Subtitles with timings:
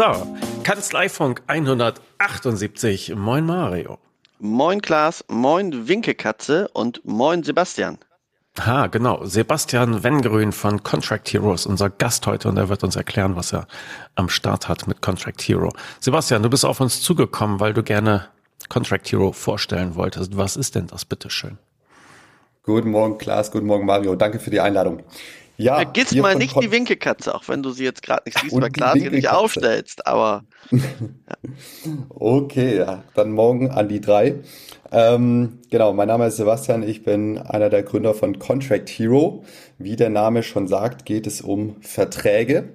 [0.00, 0.26] So,
[0.62, 3.14] Kanzleifunk 178.
[3.16, 3.98] Moin Mario.
[4.38, 7.98] Moin Klaas, moin Winkekatze und moin Sebastian.
[8.64, 9.22] Ha, genau.
[9.26, 13.66] Sebastian Wengrün von Contract Heroes, unser Gast heute, und er wird uns erklären, was er
[14.14, 15.70] am Start hat mit Contract Hero.
[16.00, 18.24] Sebastian, du bist auf uns zugekommen, weil du gerne
[18.70, 20.34] Contract Hero vorstellen wolltest.
[20.34, 21.58] Was ist denn das, bitteschön?
[22.62, 23.50] Guten Morgen, Klaas.
[23.50, 24.14] Guten Morgen, Mario.
[24.16, 25.02] Danke für die Einladung.
[25.60, 28.58] Ja, Vergiss mal nicht Kon die Winkekatze, auch wenn du sie jetzt gerade nicht siehst,
[28.58, 30.44] weil klar sie nicht aufstellst, aber.
[30.70, 30.78] Ja.
[32.08, 34.36] okay, ja, dann morgen an die drei.
[34.90, 39.44] Ähm, genau, mein Name ist Sebastian, ich bin einer der Gründer von Contract Hero.
[39.78, 42.70] Wie der Name schon sagt, geht es um Verträge.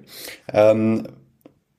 [0.52, 1.08] Ähm,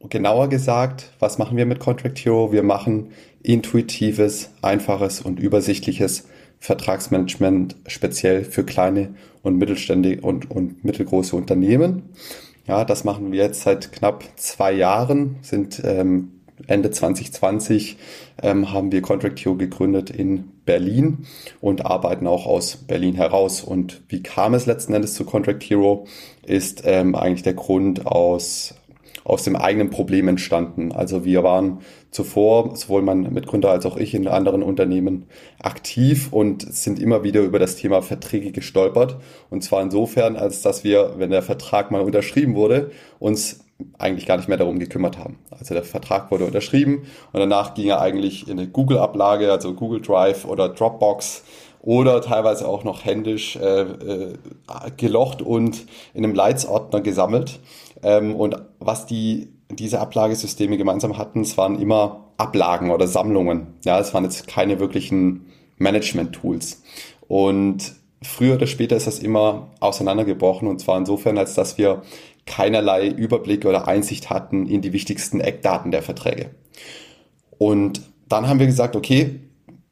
[0.02, 2.52] genauer gesagt, was machen wir mit Contract Hero?
[2.52, 3.11] Wir machen
[3.41, 6.27] intuitives, einfaches und übersichtliches
[6.59, 9.16] Vertragsmanagement speziell für kleine
[9.47, 12.03] und mittelständige und, und mittelgroße Unternehmen.
[12.67, 16.33] Ja, das machen wir jetzt seit knapp zwei Jahren, sind ähm,
[16.66, 17.97] Ende 2020
[18.41, 21.27] ähm, haben wir Contract Hero gegründet in Berlin
[21.61, 23.61] und arbeiten auch aus Berlin heraus.
[23.63, 26.07] Und wie kam es letzten Endes zu Contract Hero,
[26.45, 28.73] ist ähm, eigentlich der Grund aus
[29.27, 30.94] aus dem eigenen Problem entstanden.
[30.94, 31.79] Also wir waren
[32.11, 35.25] zuvor, sowohl mein Mitgründer als auch ich in anderen Unternehmen
[35.61, 39.17] aktiv und sind immer wieder über das Thema Verträge gestolpert.
[39.50, 43.66] Und zwar insofern, als dass wir, wenn der Vertrag mal unterschrieben wurde, uns
[43.97, 45.38] eigentlich gar nicht mehr darum gekümmert haben.
[45.52, 50.02] Also der Vertrag wurde unterschrieben und danach ging er eigentlich in eine Google-Ablage, also Google
[50.02, 51.44] Drive oder Dropbox
[51.81, 54.33] oder teilweise auch noch händisch äh, äh,
[54.97, 57.59] gelocht und in einem Leitsordner gesammelt.
[58.03, 63.67] Ähm, und was die, diese Ablagesysteme gemeinsam hatten, es waren immer Ablagen oder Sammlungen.
[63.83, 66.83] Ja, es waren jetzt keine wirklichen Management-Tools.
[67.27, 72.03] Und früher oder später ist das immer auseinandergebrochen und zwar insofern, als dass wir
[72.45, 76.51] keinerlei Überblick oder Einsicht hatten in die wichtigsten Eckdaten der Verträge.
[77.57, 79.41] Und dann haben wir gesagt, okay,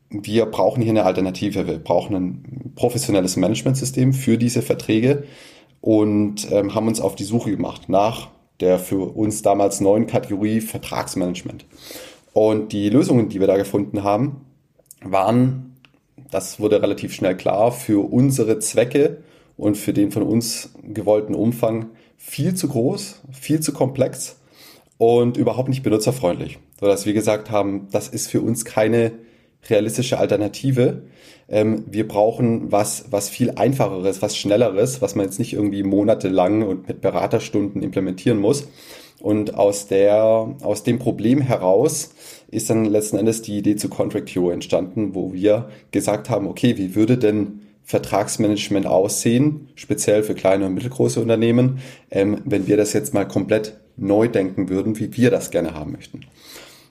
[0.09, 1.68] wir brauchen hier eine Alternative.
[1.68, 5.25] Wir brauchen ein professionelles Managementsystem für diese Verträge
[5.81, 8.30] und ähm, haben uns auf die Suche gemacht nach
[8.60, 11.66] der für uns damals neuen Kategorie Vertragsmanagement.
[12.34, 14.46] Und die Lösungen, die wir da gefunden haben,
[15.02, 15.76] waren,
[16.32, 19.24] das wurde relativ schnell klar, für unsere Zwecke
[19.58, 24.38] und für den von uns gewollten Umfang viel zu groß, viel zu komplex
[24.98, 26.60] und überhaupt nicht benutzerfreundlich.
[26.80, 29.14] Sodass wir gesagt haben, das ist für uns keine
[29.70, 31.03] realistische Alternative.
[31.48, 36.64] Ähm, wir brauchen was, was viel einfacheres, was schnelleres, was man jetzt nicht irgendwie monatelang
[36.64, 38.68] und mit Beraterstunden implementieren muss.
[39.22, 42.12] Und aus der, aus dem Problem heraus
[42.52, 46.78] ist dann letzten Endes die Idee zu Contract Hero entstanden, wo wir gesagt haben, okay,
[46.78, 52.94] wie würde denn Vertragsmanagement aussehen, speziell für kleine und mittelgroße Unternehmen, ähm, wenn wir das
[52.94, 56.22] jetzt mal komplett neu denken würden, wie wir das gerne haben möchten.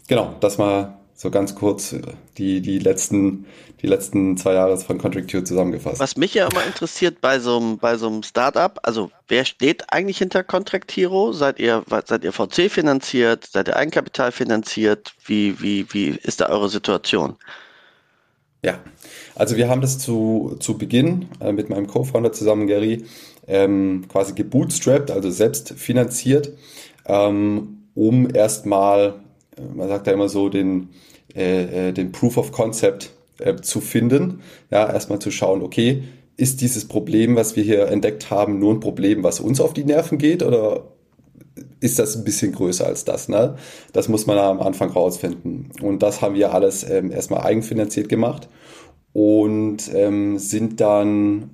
[0.09, 1.95] Genau, das mal so ganz kurz
[2.39, 3.47] die, die, letzten,
[3.81, 6.01] die letzten zwei Jahre von Contract Q zusammengefasst.
[6.01, 9.93] Was mich ja immer interessiert bei so einem, bei so einem Startup, also wer steht
[9.93, 11.33] eigentlich hinter Contract Hero?
[11.33, 13.49] Seid ihr, seid ihr VC finanziert?
[13.53, 15.15] Seid ihr Eigenkapital finanziert?
[15.25, 17.37] Wie, wie, wie ist da eure Situation?
[18.65, 18.79] Ja,
[19.37, 23.05] also wir haben das zu, zu Beginn äh, mit meinem Co-Founder zusammen, Gary,
[23.47, 26.51] ähm, quasi gebootstrapped, also selbst finanziert,
[27.05, 29.24] ähm, um erstmal
[29.75, 30.91] man sagt ja immer so, den,
[31.35, 34.41] äh, äh, den Proof of Concept äh, zu finden.
[34.71, 36.05] Ja, erstmal zu schauen, okay,
[36.37, 39.85] ist dieses Problem, was wir hier entdeckt haben, nur ein Problem, was uns auf die
[39.85, 40.85] Nerven geht oder
[41.81, 43.29] ist das ein bisschen größer als das?
[43.29, 43.57] Ne?
[43.93, 45.71] Das muss man am Anfang rausfinden.
[45.81, 48.49] Und das haben wir alles ähm, erstmal eigenfinanziert gemacht
[49.13, 51.51] und ähm, sind dann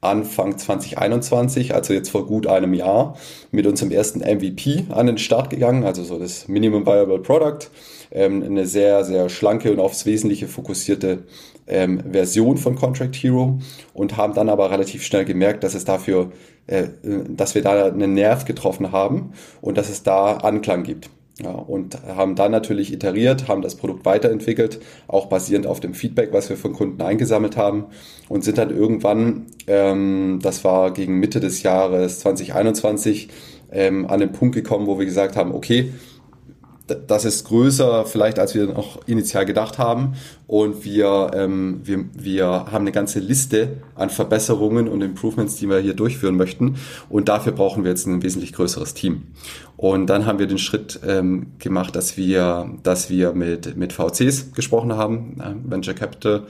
[0.00, 3.16] Anfang 2021, also jetzt vor gut einem Jahr,
[3.50, 7.68] mit unserem ersten MVP an den Start gegangen, also so das Minimum Viable Product,
[8.12, 11.24] ähm, eine sehr, sehr schlanke und aufs Wesentliche fokussierte
[11.66, 13.58] ähm, Version von Contract Hero
[13.92, 16.30] und haben dann aber relativ schnell gemerkt, dass es dafür,
[16.68, 21.10] äh, dass wir da einen Nerv getroffen haben und dass es da Anklang gibt.
[21.40, 26.32] Ja, und haben dann natürlich iteriert, haben das Produkt weiterentwickelt, auch basierend auf dem Feedback,
[26.32, 27.86] was wir von Kunden eingesammelt haben
[28.28, 33.28] und sind dann irgendwann, ähm, das war gegen Mitte des Jahres 2021,
[33.70, 35.92] ähm, an den Punkt gekommen, wo wir gesagt haben, okay,
[36.88, 40.14] das ist größer vielleicht, als wir noch initial gedacht haben.
[40.46, 45.78] Und wir, ähm, wir, wir haben eine ganze Liste an Verbesserungen und Improvements, die wir
[45.78, 46.76] hier durchführen möchten.
[47.08, 49.24] Und dafür brauchen wir jetzt ein wesentlich größeres Team.
[49.76, 54.52] Und dann haben wir den Schritt ähm, gemacht, dass wir, dass wir mit, mit VCs
[54.54, 56.46] gesprochen haben, äh, Venture Capital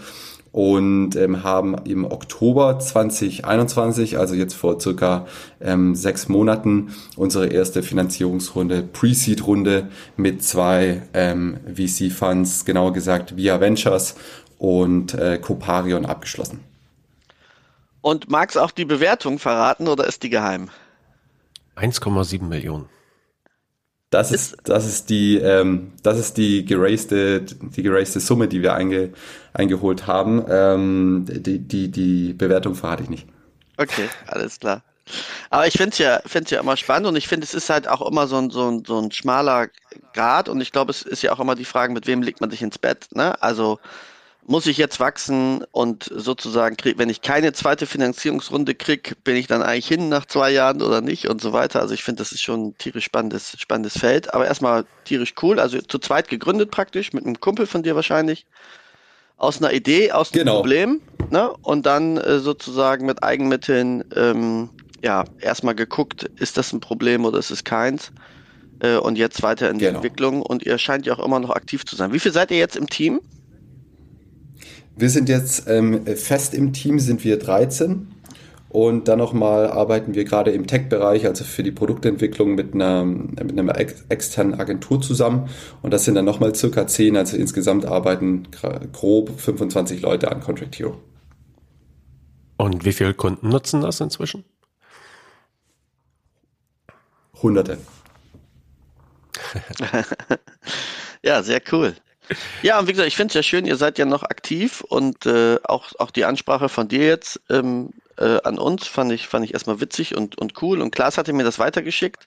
[0.52, 5.26] und ähm, haben im Oktober 2021, also jetzt vor circa
[5.60, 14.16] ähm, sechs Monaten, unsere erste Finanzierungsrunde, Pre-Seed-Runde mit zwei ähm, VC-Funds, genauer gesagt Via Ventures
[14.58, 16.60] und äh, Coparion abgeschlossen.
[18.00, 20.70] Und magst auch die Bewertung verraten oder ist die geheim?
[21.76, 22.86] 1,7 Millionen.
[24.10, 28.74] Das ist, das ist die, ähm, das ist die geraste, die geraste Summe, die wir
[28.74, 29.12] einge,
[29.52, 30.44] eingeholt haben.
[30.48, 33.26] Ähm, die, die, die Bewertung verrate ich nicht.
[33.76, 34.82] Okay, alles klar.
[35.50, 37.88] Aber ich finde es ja, find's ja immer spannend und ich finde, es ist halt
[37.88, 39.68] auch immer so ein, so ein, so ein schmaler
[40.12, 42.50] Grad und ich glaube, es ist ja auch immer die Frage, mit wem legt man
[42.50, 43.40] sich ins Bett, ne?
[43.42, 43.78] Also,
[44.48, 49.46] muss ich jetzt wachsen und sozusagen, krieg, wenn ich keine zweite Finanzierungsrunde kriege, bin ich
[49.46, 51.80] dann eigentlich hin nach zwei Jahren oder nicht und so weiter.
[51.80, 54.32] Also ich finde, das ist schon ein tierisch spannendes, spannendes Feld.
[54.32, 55.60] Aber erstmal tierisch cool.
[55.60, 58.46] Also zu zweit gegründet praktisch, mit einem Kumpel von dir wahrscheinlich.
[59.36, 60.56] Aus einer Idee, aus einem genau.
[60.56, 61.02] Problem.
[61.28, 61.52] Ne?
[61.60, 64.70] Und dann äh, sozusagen mit Eigenmitteln, ähm,
[65.04, 68.12] ja, erstmal geguckt, ist das ein Problem oder ist es keins?
[68.80, 69.98] Äh, und jetzt weiter in die genau.
[69.98, 70.40] Entwicklung.
[70.40, 72.14] Und ihr scheint ja auch immer noch aktiv zu sein.
[72.14, 73.20] Wie viel seid ihr jetzt im Team?
[74.98, 78.08] Wir sind jetzt ähm, fest im Team, sind wir 13.
[78.68, 83.56] Und dann nochmal arbeiten wir gerade im Tech-Bereich, also für die Produktentwicklung mit einer, mit
[83.56, 85.48] einer ex externen Agentur zusammen.
[85.82, 88.48] Und das sind dann nochmal circa 10, also insgesamt arbeiten
[88.92, 91.00] grob 25 Leute an Contract Hero.
[92.56, 94.44] Und wie viele Kunden nutzen das inzwischen?
[97.40, 97.78] Hunderte.
[101.22, 101.94] ja, sehr cool.
[102.62, 105.26] Ja, und wie gesagt, ich finde es ja schön, ihr seid ja noch aktiv und
[105.26, 109.44] äh, auch, auch die Ansprache von dir jetzt ähm, äh, an uns fand ich, fand
[109.44, 110.80] ich erstmal witzig und, und cool.
[110.80, 112.26] Und Klaas hatte mir das weitergeschickt.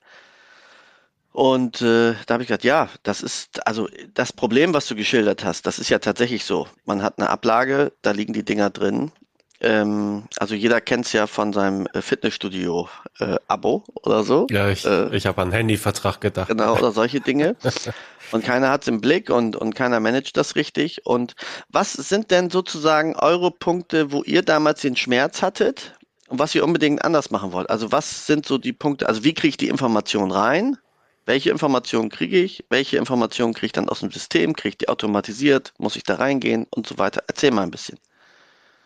[1.33, 5.45] Und äh, da habe ich gesagt, ja, das ist, also das Problem, was du geschildert
[5.45, 6.67] hast, das ist ja tatsächlich so.
[6.85, 9.11] Man hat eine Ablage, da liegen die Dinger drin.
[9.61, 14.47] Ähm, also jeder kennt es ja von seinem äh, Fitnessstudio-Abo äh, oder so.
[14.49, 16.47] Ja, ich, äh, ich habe an Handyvertrag gedacht.
[16.49, 17.55] Genau, oder solche Dinge.
[18.31, 21.05] und keiner hat es im Blick und, und keiner managt das richtig.
[21.05, 21.35] Und
[21.69, 25.95] was sind denn sozusagen eure Punkte, wo ihr damals den Schmerz hattet
[26.27, 27.69] und was ihr unbedingt anders machen wollt?
[27.69, 30.77] Also was sind so die Punkte, also wie kriege ich die Information rein?
[31.25, 32.65] Welche Informationen kriege ich?
[32.69, 34.55] Welche Informationen kriege ich dann aus dem System?
[34.55, 35.71] Kriege ich die automatisiert?
[35.77, 37.23] Muss ich da reingehen und so weiter?
[37.27, 37.99] Erzähl mal ein bisschen.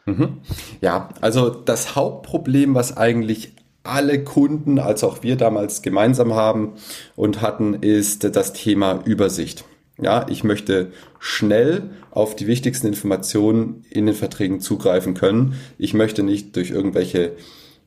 [0.05, 0.37] Mhm.
[0.81, 3.53] Ja, also das Hauptproblem, was eigentlich
[3.83, 6.73] alle Kunden als auch wir damals gemeinsam haben
[7.15, 9.65] und hatten, ist das Thema Übersicht.
[10.01, 15.55] Ja, ich möchte schnell auf die wichtigsten Informationen in den Verträgen zugreifen können.
[15.77, 17.33] Ich möchte nicht durch irgendwelche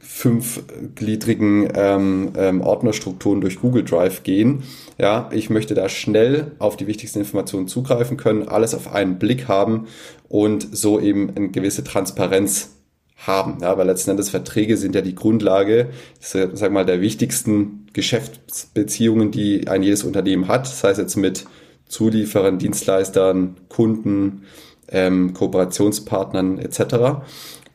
[0.00, 4.62] fünfgliedrigen ähm, ähm, Ordnerstrukturen durch Google Drive gehen.
[4.96, 9.48] Ja, ich möchte da schnell auf die wichtigsten Informationen zugreifen können, alles auf einen Blick
[9.48, 9.88] haben
[10.28, 12.70] und so eben eine gewisse Transparenz
[13.16, 13.58] haben.
[13.60, 15.90] Ja, weil letzten Endes Verträge sind ja die Grundlage,
[16.20, 20.66] sag mal, der wichtigsten Geschäftsbeziehungen, die ein jedes Unternehmen hat.
[20.66, 21.44] Das heißt jetzt mit
[21.88, 24.42] Zulieferern, Dienstleistern, Kunden,
[24.90, 27.22] ähm, Kooperationspartnern etc.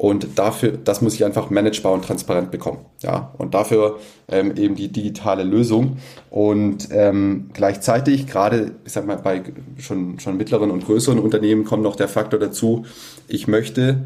[0.04, 2.80] Und dafür, das muss ich einfach managebar und transparent bekommen.
[3.02, 6.00] Ja, und dafür ähm, eben die digitale Lösung.
[6.30, 9.42] Und ähm, gleichzeitig, gerade, ich sag mal, bei
[9.78, 12.86] schon, schon mittleren und größeren Unternehmen kommt noch der Faktor dazu,
[13.30, 14.04] ich möchte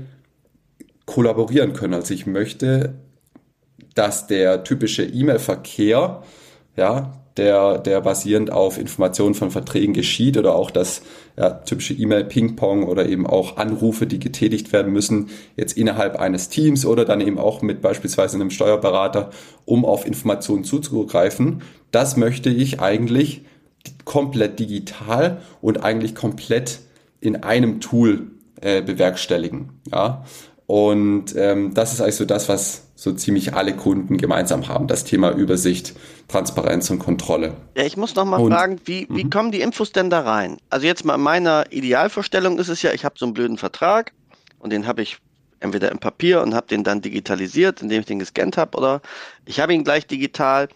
[1.08, 1.96] kollaborieren können.
[1.96, 2.94] Also ich möchte,
[3.96, 6.22] dass der typische E-Mail-Verkehr,
[6.76, 11.02] ja, der, der basierend auf Informationen von Verträgen geschieht oder auch das
[11.38, 16.86] ja, typische E-Mail-Ping-Pong oder eben auch Anrufe, die getätigt werden müssen, jetzt innerhalb eines Teams
[16.86, 19.30] oder dann eben auch mit beispielsweise einem Steuerberater,
[19.66, 21.62] um auf Informationen zuzugreifen.
[21.92, 23.42] Das möchte ich eigentlich
[24.04, 26.80] komplett digital und eigentlich komplett
[27.22, 29.70] in einem Tool äh, bewerkstelligen.
[29.92, 30.26] Ja?
[30.66, 35.04] Und ähm, das ist eigentlich so das, was so ziemlich alle Kunden gemeinsam haben, das
[35.04, 35.94] Thema Übersicht,
[36.28, 37.56] Transparenz und Kontrolle.
[37.78, 39.30] Ja, ich muss noch mal und, fragen, wie, wie mhm.
[39.30, 40.58] kommen die Infos denn da rein?
[40.72, 44.14] Also jetzt mal in meiner Idealvorstellung ist es ja, ich habe so einen blöden Vertrag
[44.58, 45.20] und den habe ich
[45.60, 49.02] entweder im Papier und habe den dann digitalisiert, indem ich den gescannt habe, oder
[49.46, 50.68] ich habe ihn gleich digital.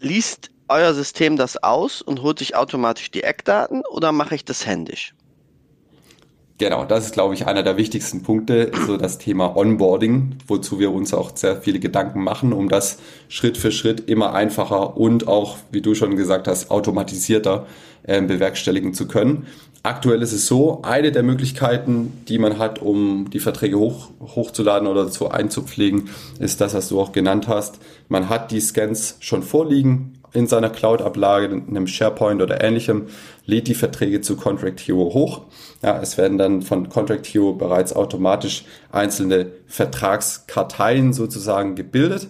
[0.00, 4.66] Liest euer System das aus und holt sich automatisch die Eckdaten oder mache ich das
[4.66, 5.14] händisch?
[6.58, 10.92] Genau, das ist, glaube ich, einer der wichtigsten Punkte, so das Thema Onboarding, wozu wir
[10.92, 12.98] uns auch sehr viele Gedanken machen, um das
[13.28, 17.68] Schritt für Schritt immer einfacher und auch, wie du schon gesagt hast, automatisierter
[18.02, 19.46] äh, bewerkstelligen zu können.
[19.84, 24.88] Aktuell ist es so, eine der Möglichkeiten, die man hat, um die Verträge hoch, hochzuladen
[24.88, 26.10] oder zu einzupflegen,
[26.40, 27.78] ist das, was du auch genannt hast.
[28.08, 33.06] Man hat die Scans schon vorliegen in seiner Cloud-Ablage, in einem SharePoint oder ähnlichem,
[33.46, 35.42] lädt die Verträge zu Contract Hero hoch.
[35.82, 42.28] Ja, es werden dann von Contract Hero bereits automatisch einzelne Vertragskarteien sozusagen gebildet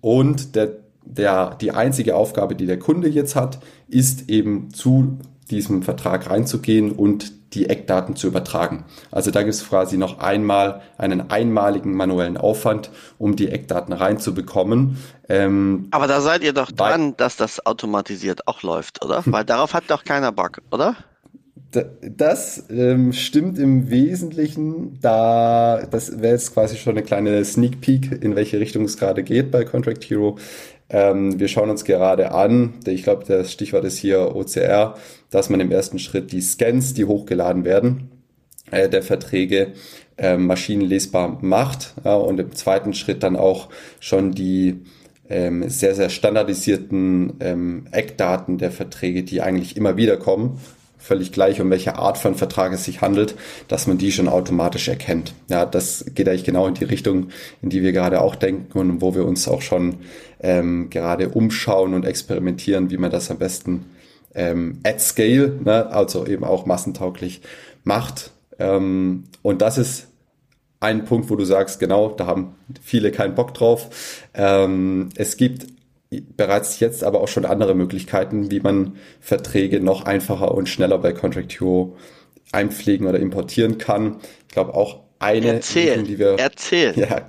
[0.00, 5.18] und der, der, die einzige Aufgabe, die der Kunde jetzt hat, ist eben zu
[5.50, 8.84] diesem Vertrag reinzugehen und die Eckdaten zu übertragen.
[9.10, 14.98] Also da gibt es quasi noch einmal einen einmaligen manuellen Aufwand, um die Eckdaten reinzubekommen.
[15.28, 19.22] Ähm, Aber da seid ihr doch dran, dass das automatisiert auch läuft, oder?
[19.26, 20.96] Weil darauf hat doch keiner Bock, oder?
[21.70, 24.98] Das ähm, stimmt im Wesentlichen.
[25.02, 29.22] Da, das wäre jetzt quasi schon eine kleine Sneak Peek, in welche Richtung es gerade
[29.22, 30.38] geht bei Contract Hero.
[30.90, 34.94] Ähm, wir schauen uns gerade an, ich glaube, das Stichwort ist hier OCR,
[35.30, 38.10] dass man im ersten Schritt die Scans, die hochgeladen werden,
[38.70, 39.72] äh, der Verträge
[40.16, 43.68] äh, maschinenlesbar macht ja, und im zweiten Schritt dann auch
[44.00, 44.80] schon die
[45.28, 50.58] ähm, sehr, sehr standardisierten ähm, Eckdaten der Verträge, die eigentlich immer wieder kommen,
[50.96, 53.34] völlig gleich, um welche Art von Vertrag es sich handelt,
[53.68, 55.34] dass man die schon automatisch erkennt.
[55.48, 57.28] Ja, das geht eigentlich genau in die Richtung,
[57.62, 59.98] in die wir gerade auch denken und wo wir uns auch schon
[60.40, 63.86] ähm, gerade umschauen und experimentieren, wie man das am besten
[64.34, 67.42] ähm, at scale, ne, also eben auch massentauglich
[67.84, 68.30] macht.
[68.58, 70.08] Ähm, und das ist
[70.80, 74.24] ein Punkt, wo du sagst, genau, da haben viele keinen Bock drauf.
[74.34, 75.66] Ähm, es gibt
[76.36, 81.12] bereits jetzt aber auch schon andere Möglichkeiten, wie man Verträge noch einfacher und schneller bei
[81.12, 81.96] Contract Hero
[82.52, 84.16] einpflegen oder importieren kann.
[84.48, 86.92] Ich glaube auch eine Erzähl, Lösung, die wir erzähl.
[86.96, 87.28] Ja,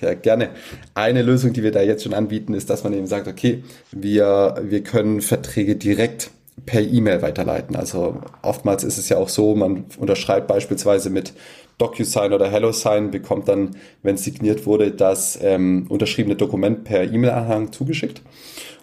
[0.00, 0.50] ja, gerne.
[0.94, 3.62] Eine Lösung, die wir da jetzt schon anbieten, ist, dass man eben sagt, okay,
[3.92, 6.30] wir, wir können Verträge direkt
[6.64, 7.76] per E-Mail weiterleiten.
[7.76, 11.34] Also oftmals ist es ja auch so, man unterschreibt beispielsweise mit
[11.78, 18.22] DocuSign oder HelloSign, bekommt dann, wenn signiert wurde, das ähm, unterschriebene Dokument per E-Mail-Anhang zugeschickt.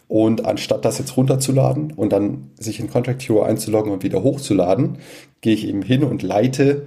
[0.07, 4.99] Und anstatt das jetzt runterzuladen und dann sich in Contract Hero einzuloggen und wieder hochzuladen,
[5.41, 6.85] gehe ich eben hin und leite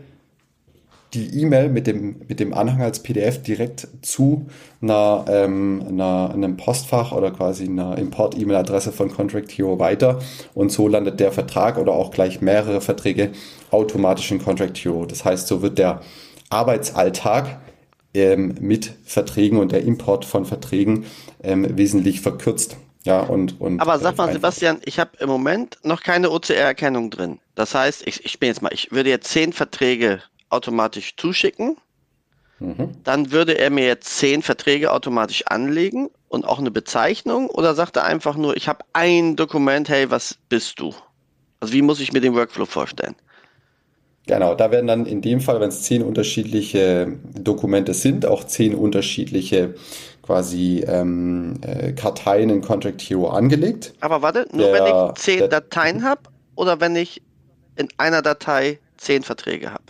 [1.16, 4.46] die E-Mail mit dem, mit dem Anhang als PDF direkt zu
[4.82, 10.18] einer, ähm, einer, einem Postfach oder quasi einer Import-E-Mail-Adresse von Contract Hero weiter
[10.54, 13.30] und so landet der Vertrag oder auch gleich mehrere Verträge
[13.70, 15.06] automatisch in Contract Hero.
[15.06, 16.02] Das heißt, so wird der
[16.50, 17.58] Arbeitsalltag
[18.14, 21.06] ähm, mit Verträgen und der Import von Verträgen
[21.42, 22.76] ähm, wesentlich verkürzt.
[23.04, 27.38] Ja, und, und Aber sag mal, Sebastian, ich habe im Moment noch keine OCR-Erkennung drin.
[27.54, 31.76] Das heißt, ich, ich bin jetzt mal, ich würde jetzt zehn Verträge automatisch zuschicken.
[32.58, 32.90] Mhm.
[33.04, 37.96] Dann würde er mir jetzt zehn Verträge automatisch anlegen und auch eine Bezeichnung oder sagt
[37.96, 40.94] er einfach nur, ich habe ein Dokument, hey, was bist du?
[41.60, 43.14] Also wie muss ich mir den Workflow vorstellen?
[44.26, 48.74] Genau, da werden dann in dem Fall, wenn es zehn unterschiedliche Dokumente sind, auch zehn
[48.74, 49.74] unterschiedliche
[50.22, 53.94] quasi ähm, äh, Karteien in Contract Hero angelegt.
[54.00, 56.22] Aber warte, nur der, wenn ich zehn der, Dateien habe
[56.56, 57.22] oder wenn ich
[57.76, 59.84] in einer Datei zehn Verträge habe?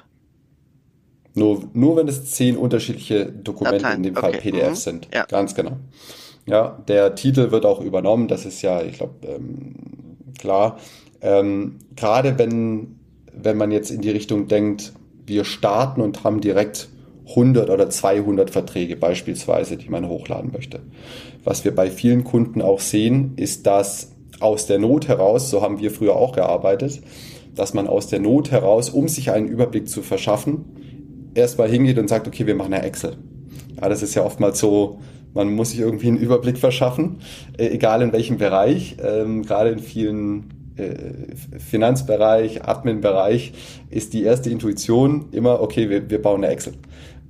[1.37, 3.99] Nur, nur wenn es zehn unterschiedliche Dokumente, Dateien.
[3.99, 4.41] in dem Fall okay.
[4.41, 4.91] PDFs mhm.
[4.91, 5.09] sind.
[5.13, 5.27] Ja.
[5.27, 5.73] Ganz genau.
[6.47, 9.75] Ja, der Titel wird auch übernommen, das ist ja, ich glaube, ähm,
[10.39, 10.79] klar.
[11.21, 13.01] Ähm, Gerade wenn,
[13.33, 14.95] wenn man jetzt in die Richtung denkt,
[15.27, 16.89] wir starten und haben direkt
[17.29, 20.81] 100 oder 200 Verträge beispielsweise, die man hochladen möchte.
[21.45, 25.81] Was wir bei vielen Kunden auch sehen, ist, dass aus der Not heraus, so haben
[25.81, 27.03] wir früher auch gearbeitet,
[27.55, 30.65] dass man aus der Not heraus, um sich einen Überblick zu verschaffen,
[31.37, 33.17] erstmal hingeht und sagt, okay, wir machen eine Excel.
[33.81, 35.01] Ja, das ist ja oftmals so,
[35.35, 37.19] man muss sich irgendwie einen Überblick verschaffen,
[37.59, 43.53] äh, egal in welchem Bereich, ähm, gerade in vielen äh, Finanzbereich, Admin-Bereich
[43.91, 46.75] ist die erste Intuition immer, okay, wir, wir bauen eine Excel.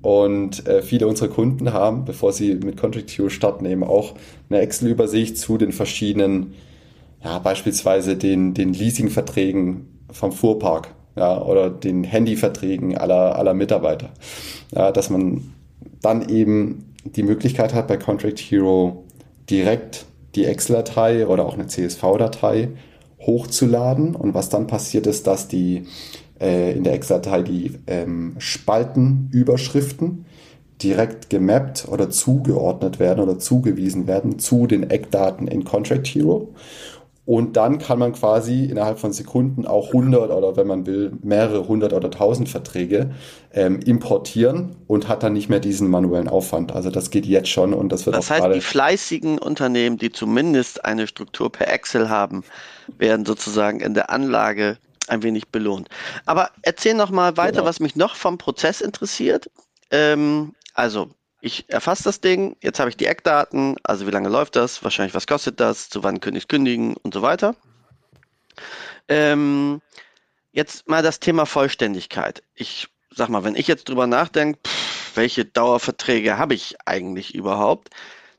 [0.03, 4.15] Und äh, viele unserer Kunden haben, bevor sie mit Contract Hero starten, eben auch
[4.49, 6.55] eine Excel-Übersicht zu den verschiedenen,
[7.25, 14.11] ja, beispielsweise den, den Leasing-Verträgen vom Fuhrpark ja, oder den Handyverträgen aller, aller Mitarbeiter.
[14.75, 15.53] Ja, dass man
[16.03, 19.05] dann eben die Möglichkeit hat, bei Contract Hero
[19.49, 22.69] direkt die Excel-Datei oder auch eine CSV-Datei
[23.21, 24.15] hochzuladen.
[24.15, 25.85] Und was dann passiert ist, dass die
[26.41, 30.27] äh, in der Excel-Datei die ähm, Spaltenüberschriften
[30.83, 36.49] direkt gemappt oder zugeordnet werden oder zugewiesen werden zu den Eckdaten in Contract Hero.
[37.27, 41.67] Und dann kann man quasi innerhalb von Sekunden auch 100 oder wenn man will, mehrere
[41.67, 43.11] hundert oder tausend Verträge
[43.53, 46.71] ähm, importieren und hat dann nicht mehr diesen manuellen Aufwand.
[46.71, 50.13] Also das geht jetzt schon und das wird das auch heißt, die fleißigen Unternehmen, die
[50.13, 52.45] zumindest eine Struktur per Excel haben,
[52.97, 54.79] werden sozusagen in der Anlage
[55.09, 55.89] ein wenig belohnt.
[56.27, 57.65] Aber erzähl noch mal weiter, genau.
[57.65, 59.51] was mich noch vom Prozess interessiert.
[59.91, 61.09] Ähm, also
[61.47, 65.15] ich erfasse das Ding, jetzt habe ich die Eckdaten, also wie lange läuft das, wahrscheinlich
[65.15, 67.55] was kostet das, zu wann könnte ich kündigen und so weiter.
[69.09, 69.81] Ähm,
[70.53, 72.43] jetzt mal das Thema Vollständigkeit.
[72.55, 74.59] Ich sag mal, wenn ich jetzt drüber nachdenke,
[75.15, 77.91] welche Dauerverträge habe ich eigentlich überhaupt,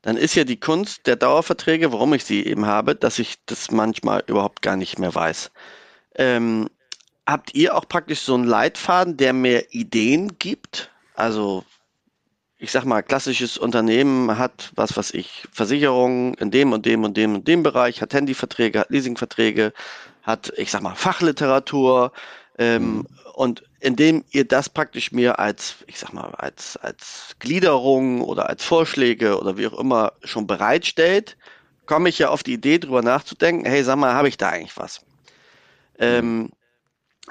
[0.01, 3.71] dann ist ja die Kunst der Dauerverträge, warum ich sie eben habe, dass ich das
[3.71, 5.51] manchmal überhaupt gar nicht mehr weiß.
[6.15, 6.69] Ähm,
[7.25, 10.91] habt ihr auch praktisch so einen Leitfaden, der mir Ideen gibt?
[11.15, 11.63] Also,
[12.59, 17.15] ich sag mal, klassisches Unternehmen hat, was weiß ich, Versicherungen in dem und dem und
[17.15, 19.73] dem und dem Bereich, hat Handyverträge, hat Leasingverträge,
[20.23, 22.11] hat, ich sag mal, Fachliteratur,
[22.57, 23.07] ähm, mhm.
[23.33, 28.63] und indem ihr das praktisch mir als, ich sag mal, als, als Gliederung oder als
[28.63, 31.37] Vorschläge oder wie auch immer schon bereitstellt,
[31.85, 34.75] komme ich ja auf die Idee, drüber nachzudenken, hey, sag mal, habe ich da eigentlich
[34.77, 35.01] was?
[35.99, 36.49] Ähm,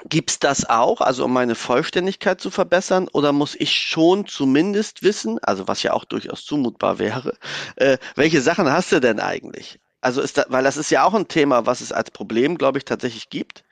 [0.05, 5.01] Gibt es das auch, also um meine Vollständigkeit zu verbessern, oder muss ich schon zumindest
[5.01, 7.35] wissen, also was ja auch durchaus zumutbar wäre,
[7.77, 9.79] äh, welche Sachen hast du denn eigentlich?
[10.01, 12.77] Also ist da, weil das ist ja auch ein Thema, was es als Problem, glaube
[12.77, 13.63] ich, tatsächlich gibt.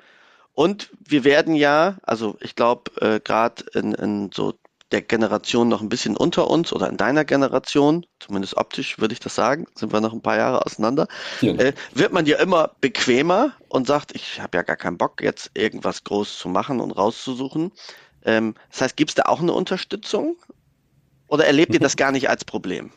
[0.54, 4.56] Und wir werden ja, also ich glaube, äh, gerade in, in so
[4.96, 9.20] der Generation noch ein bisschen unter uns oder in deiner Generation, zumindest optisch würde ich
[9.20, 11.10] das sagen, sind wir noch ein paar Jahre auseinander,
[11.42, 11.54] ja.
[11.56, 15.52] äh, wird man ja immer bequemer und sagt, ich habe ja gar keinen Bock, jetzt
[15.54, 17.74] irgendwas groß zu machen und rauszusuchen.
[18.24, 20.38] Ähm, das heißt, gibt es da auch eine Unterstützung
[21.28, 22.92] oder erlebt ihr das gar nicht als Problem?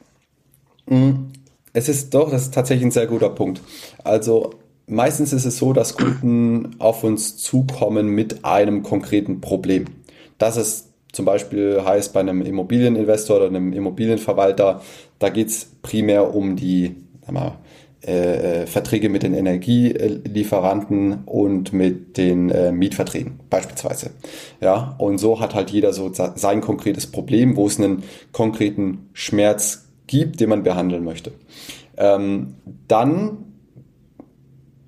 [0.86, 1.32] Mm,
[1.72, 3.60] es ist doch, das ist tatsächlich ein sehr guter Punkt.
[4.04, 4.54] Also
[4.86, 9.86] meistens ist es so, dass Kunden auf uns zukommen mit einem konkreten Problem.
[10.38, 14.82] Das ist zum Beispiel heißt bei einem Immobilieninvestor oder einem Immobilienverwalter,
[15.18, 16.96] da geht es primär um die
[17.30, 17.58] mal,
[18.06, 24.10] äh, äh, Verträge mit den Energielieferanten und mit den äh, Mietverträgen beispielsweise.
[24.60, 29.88] Ja, und so hat halt jeder so sein konkretes Problem, wo es einen konkreten Schmerz
[30.06, 31.32] gibt, den man behandeln möchte.
[31.96, 32.54] Ähm,
[32.86, 33.47] dann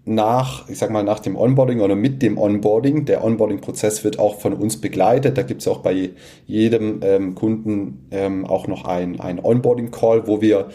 [0.04, 3.04] nach, ich sag mal, nach dem Onboarding oder mit dem Onboarding.
[3.04, 5.36] Der Onboarding-Prozess wird auch von uns begleitet.
[5.36, 6.10] Da gibt es auch bei
[6.46, 10.68] jedem ähm, Kunden ähm, auch noch ein, ein Onboarding-Call, wo wir,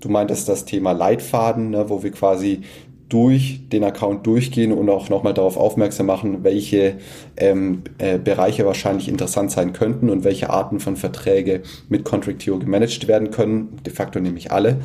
[0.00, 2.62] du meintest das Thema Leitfaden, ne, wo wir quasi
[3.12, 6.94] durch den Account durchgehen und auch nochmal darauf aufmerksam machen, welche
[7.36, 13.08] ähm, äh, Bereiche wahrscheinlich interessant sein könnten und welche Arten von Verträge mit Contractio gemanagt
[13.08, 13.76] werden können.
[13.84, 14.78] De facto nämlich alle.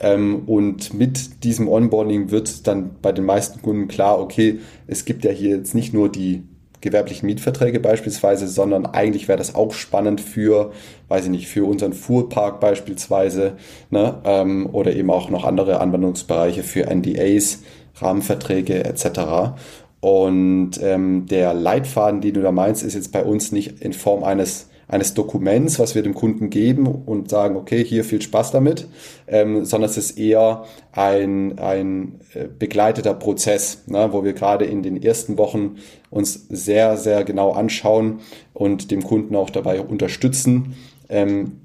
[0.00, 5.24] Ähm, und mit diesem Onboarding wird dann bei den meisten Kunden klar, okay, es gibt
[5.24, 6.42] ja hier jetzt nicht nur die
[6.80, 10.72] gewerblichen Mietverträge beispielsweise, sondern eigentlich wäre das auch spannend für,
[11.08, 13.54] weiß ich nicht, für unseren Fuhrpark beispielsweise,
[13.90, 17.62] ne, ähm, oder eben auch noch andere Anwendungsbereiche für NDAs,
[17.96, 19.56] Rahmenverträge etc.
[20.00, 24.22] Und ähm, der Leitfaden, den du da meinst, ist jetzt bei uns nicht in Form
[24.22, 28.88] eines eines Dokuments, was wir dem Kunden geben und sagen, okay, hier viel Spaß damit,
[29.26, 34.82] ähm, sondern es ist eher ein, ein äh, begleiteter Prozess, ne, wo wir gerade in
[34.82, 35.76] den ersten Wochen
[36.10, 38.20] uns sehr, sehr genau anschauen
[38.54, 40.74] und dem Kunden auch dabei unterstützen,
[41.10, 41.60] ähm,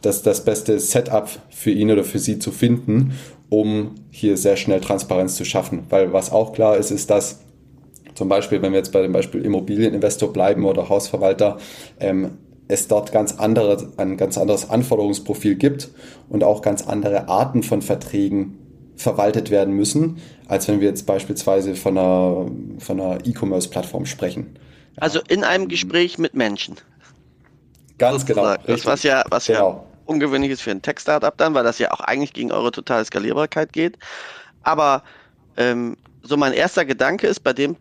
[0.00, 3.12] das, das beste Setup für ihn oder für sie zu finden,
[3.50, 5.84] um hier sehr schnell Transparenz zu schaffen.
[5.90, 7.40] Weil was auch klar ist, ist, dass
[8.14, 11.58] zum Beispiel, wenn wir jetzt bei dem Beispiel Immobilieninvestor bleiben oder Hausverwalter,
[12.00, 12.32] ähm,
[12.72, 15.90] es dort ganz andere, ein ganz anderes Anforderungsprofil gibt
[16.28, 18.58] und auch ganz andere Arten von Verträgen
[18.96, 22.46] verwaltet werden müssen, als wenn wir jetzt beispielsweise von einer,
[22.78, 24.58] von einer E-Commerce-Plattform sprechen.
[24.96, 26.76] Also in einem Gespräch mit Menschen.
[27.98, 28.56] Ganz genau.
[28.66, 29.70] Das, was ja, was genau.
[29.70, 33.04] ja ungewöhnlich ist für ein Tech-Startup dann, weil das ja auch eigentlich gegen eure totale
[33.04, 33.98] Skalierbarkeit geht.
[34.62, 35.02] Aber
[35.56, 37.76] ähm, so mein erster Gedanke ist bei dem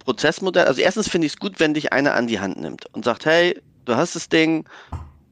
[0.00, 3.04] Prozessmodell, also erstens finde ich es gut, wenn dich einer an die Hand nimmt und
[3.04, 4.68] sagt, hey, du hast das Ding,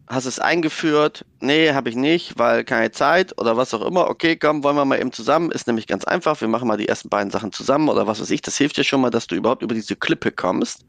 [0.09, 4.09] hast es eingeführt, nee, habe ich nicht, weil keine Zeit oder was auch immer.
[4.09, 5.51] Okay, komm, wollen wir mal eben zusammen.
[5.51, 6.41] Ist nämlich ganz einfach.
[6.41, 8.43] Wir machen mal die ersten beiden Sachen zusammen oder was weiß ich.
[8.43, 10.85] Das hilft dir schon mal, dass du überhaupt über diese Klippe kommst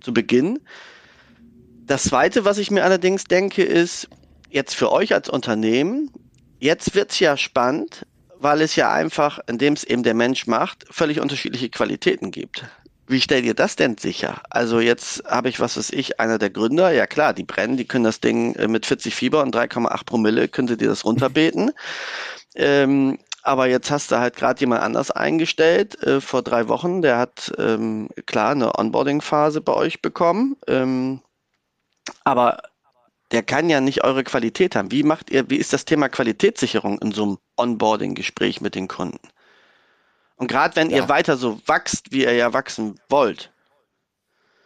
[0.00, 0.58] zu Beginn.
[1.86, 4.08] Das zweite, was ich mir allerdings denke, ist
[4.48, 6.10] jetzt für euch als Unternehmen,
[6.60, 8.06] jetzt wird es ja spannend,
[8.38, 12.64] weil es ja einfach, indem es eben der Mensch macht, völlig unterschiedliche Qualitäten gibt.
[13.10, 14.40] Wie stellt ihr das denn sicher?
[14.50, 17.84] Also jetzt habe ich, was weiß ich, einer der Gründer, ja klar, die brennen, die
[17.84, 21.72] können das Ding äh, mit 40 Fieber und 3,8 Promille, könntet ihr das runterbeten.
[22.54, 27.18] ähm, aber jetzt hast du halt gerade jemand anders eingestellt äh, vor drei Wochen, der
[27.18, 30.56] hat ähm, klar eine Onboarding-Phase bei euch bekommen.
[30.68, 31.20] Ähm,
[32.22, 32.58] aber
[33.32, 34.92] der kann ja nicht eure Qualität haben.
[34.92, 39.18] Wie macht ihr, wie ist das Thema Qualitätssicherung in so einem Onboarding-Gespräch mit den Kunden?
[40.40, 40.96] Und gerade wenn ja.
[40.96, 43.52] ihr weiter so wachst, wie ihr ja wachsen wollt.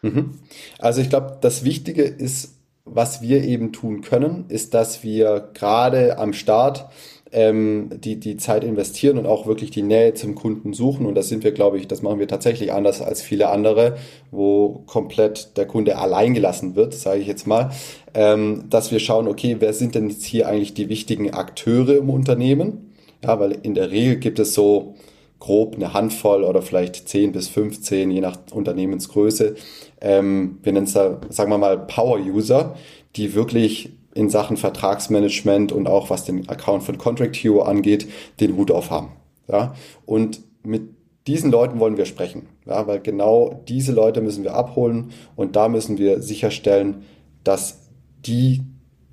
[0.00, 0.38] Mhm.
[0.78, 6.18] Also ich glaube, das Wichtige ist was wir eben tun können, ist, dass wir gerade
[6.18, 6.86] am Start
[7.32, 11.06] ähm, die, die Zeit investieren und auch wirklich die Nähe zum Kunden suchen.
[11.06, 13.96] Und das sind wir, glaube ich, das machen wir tatsächlich anders als viele andere,
[14.30, 17.70] wo komplett der Kunde allein gelassen wird, sage ich jetzt mal,
[18.12, 22.10] ähm, dass wir schauen, okay, wer sind denn jetzt hier eigentlich die wichtigen Akteure im
[22.10, 22.92] Unternehmen?
[23.24, 24.94] Ja, weil in der Regel gibt es so
[25.38, 29.56] grob eine Handvoll oder vielleicht 10 bis 15, je nach Unternehmensgröße.
[30.00, 32.76] Ähm, wir nennen es da, sagen wir mal, Power-User,
[33.16, 38.08] die wirklich in Sachen Vertragsmanagement und auch was den Account von Contract Hero angeht,
[38.40, 39.08] den Hut aufhaben.
[39.48, 39.74] Ja?
[40.06, 40.82] Und mit
[41.26, 42.86] diesen Leuten wollen wir sprechen, ja?
[42.86, 47.04] weil genau diese Leute müssen wir abholen und da müssen wir sicherstellen,
[47.42, 47.88] dass
[48.24, 48.62] die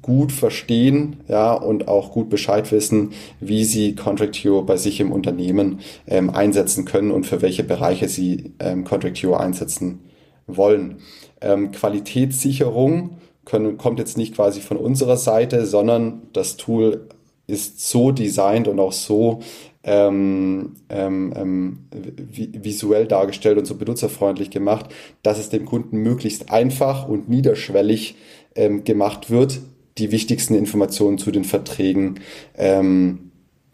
[0.01, 5.11] gut verstehen ja, und auch gut Bescheid wissen, wie sie Contract Hero bei sich im
[5.11, 9.99] Unternehmen ähm, einsetzen können und für welche Bereiche sie ähm, Contract Hero einsetzen
[10.47, 10.97] wollen.
[11.39, 17.07] Ähm, Qualitätssicherung können, kommt jetzt nicht quasi von unserer Seite, sondern das Tool
[17.47, 19.39] ist so designt und auch so
[19.83, 24.87] ähm, ähm, ähm visuell dargestellt und so benutzerfreundlich gemacht,
[25.23, 28.15] dass es dem Kunden möglichst einfach und niederschwellig
[28.55, 29.59] ähm, gemacht wird,
[29.97, 32.19] die wichtigsten Informationen zu den Verträgen
[32.57, 33.31] ähm,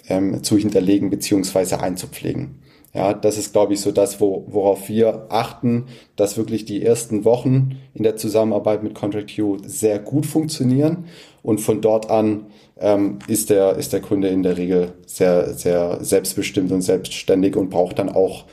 [0.08, 1.76] ähm, zu hinterlegen bzw.
[1.76, 2.60] einzupflegen.
[2.94, 7.26] Ja, das ist, glaube ich, so das, wo, worauf wir achten, dass wirklich die ersten
[7.26, 11.06] Wochen in der Zusammenarbeit mit Contract Q sehr gut funktionieren
[11.44, 12.48] und von dort an
[12.80, 17.70] ähm, ist, der, ist der Kunde in der Regel sehr, sehr selbstbestimmt und selbstständig und
[17.70, 18.46] braucht dann auch,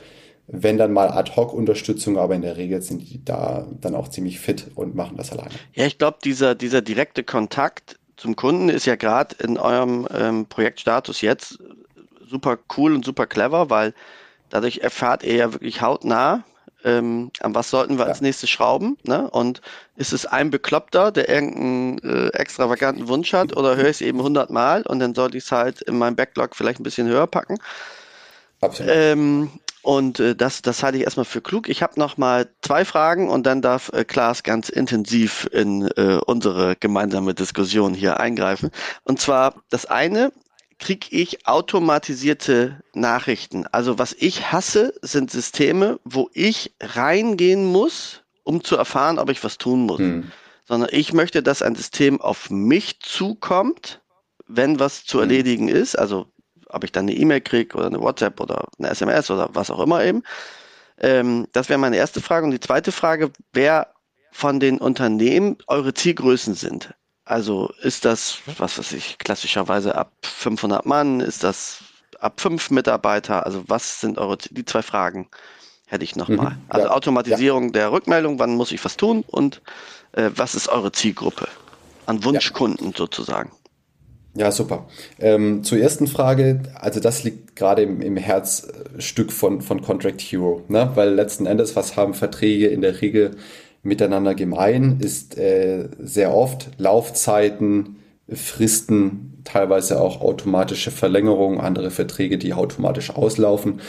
[0.47, 4.67] wenn dann mal Ad-Hoc-Unterstützung, aber in der Regel sind die da dann auch ziemlich fit
[4.75, 5.51] und machen das alleine.
[5.73, 10.45] Ja, ich glaube, dieser, dieser direkte Kontakt zum Kunden ist ja gerade in eurem ähm,
[10.45, 11.59] Projektstatus jetzt
[12.27, 13.93] super cool und super clever, weil
[14.49, 16.43] Dadurch erfahrt ihr ja wirklich hautnah,
[16.83, 18.09] ähm, an was sollten wir ja.
[18.09, 18.97] als nächstes schrauben.
[19.03, 19.29] Ne?
[19.29, 19.61] Und
[19.95, 24.21] ist es ein Bekloppter, der irgendeinen äh, extravaganten Wunsch hat, oder höre ich es eben
[24.21, 27.57] hundertmal und dann sollte ich es halt in meinem Backlog vielleicht ein bisschen höher packen.
[28.61, 28.91] Absolut.
[28.95, 29.49] Ähm,
[29.85, 31.69] und äh, das, das halte ich erstmal für klug.
[31.69, 36.19] Ich habe noch mal zwei Fragen und dann darf äh, Klaas ganz intensiv in äh,
[36.25, 38.71] unsere gemeinsame Diskussion hier eingreifen.
[39.03, 40.31] Und zwar das eine,
[40.79, 43.67] kriege ich automatisierte Nachrichten.
[43.67, 49.43] Also was ich hasse, sind Systeme, wo ich reingehen muss, um zu erfahren, ob ich
[49.43, 49.99] was tun muss.
[49.99, 50.31] Hm.
[50.67, 54.01] Sondern ich möchte, dass ein System auf mich zukommt,
[54.47, 55.29] wenn was zu hm.
[55.29, 55.95] erledigen ist.
[55.95, 56.25] Also
[56.69, 59.79] ob ich dann eine E-Mail kriege oder eine WhatsApp oder eine SMS oder was auch
[59.79, 60.23] immer eben.
[60.99, 62.45] Ähm, das wäre meine erste Frage.
[62.45, 63.87] Und die zweite Frage, wer
[64.31, 66.93] von den Unternehmen eure Zielgrößen sind.
[67.23, 71.21] Also ist das, was weiß ich, klassischerweise ab 500 Mann?
[71.21, 71.79] Ist das
[72.19, 73.45] ab 5 Mitarbeiter?
[73.45, 75.29] Also was sind eure, die zwei Fragen
[75.87, 76.51] hätte ich nochmal.
[76.51, 77.71] Mhm, also ja, Automatisierung ja.
[77.71, 79.61] der Rückmeldung, wann muss ich was tun und
[80.13, 81.47] äh, was ist eure Zielgruppe
[82.05, 82.97] an Wunschkunden ja.
[82.97, 83.51] sozusagen?
[84.35, 84.87] Ja, super.
[85.17, 90.63] Ähm, zur ersten Frage, also das liegt gerade im, im Herzstück von, von Contract Hero,
[90.67, 90.91] ne?
[90.95, 93.31] weil letzten Endes, was haben Verträge in der Regel
[93.81, 102.53] miteinander gemein ist äh, sehr oft Laufzeiten, Fristen, teilweise auch automatische Verlängerungen, andere Verträge, die
[102.53, 103.79] automatisch auslaufen.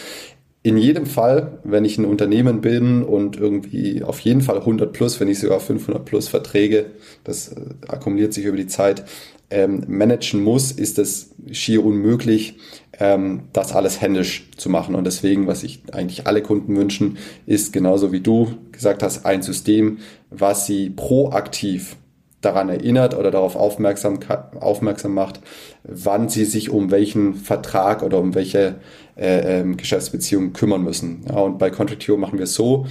[0.66, 5.20] In jedem Fall, wenn ich ein Unternehmen bin und irgendwie auf jeden Fall 100 plus,
[5.20, 6.86] wenn nicht sogar 500 plus Verträge,
[7.22, 9.04] das äh, akkumuliert sich über die Zeit,
[9.48, 12.56] ähm, managen muss, ist es schier unmöglich,
[12.98, 14.96] ähm, das alles händisch zu machen.
[14.96, 19.42] Und deswegen, was ich eigentlich alle Kunden wünschen, ist genauso wie du gesagt hast, ein
[19.42, 19.98] System,
[20.30, 21.94] was sie proaktiv
[22.40, 24.20] daran erinnert oder darauf aufmerksam,
[24.60, 25.40] aufmerksam macht,
[25.82, 28.76] wann sie sich um welchen Vertrag oder um welche
[29.16, 31.24] äh, äh, Geschäftsbeziehung kümmern müssen.
[31.28, 32.86] Ja, und bei Contractio machen wir es so,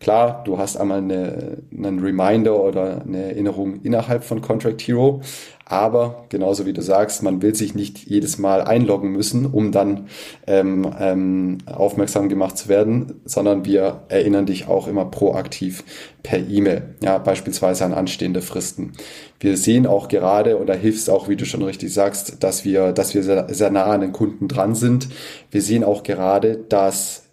[0.00, 5.22] Klar, du hast einmal eine, einen Reminder oder eine Erinnerung innerhalb von Contract Hero,
[5.64, 10.08] aber genauso wie du sagst, man will sich nicht jedes Mal einloggen müssen, um dann
[10.46, 15.84] ähm, ähm, aufmerksam gemacht zu werden, sondern wir erinnern dich auch immer proaktiv
[16.22, 18.92] per E-Mail, ja, beispielsweise an anstehende Fristen.
[19.40, 22.92] Wir sehen auch gerade, und da hilft auch, wie du schon richtig sagst, dass wir,
[22.92, 25.08] dass wir sehr, sehr nah an den Kunden dran sind.
[25.50, 27.23] Wir sehen auch gerade, dass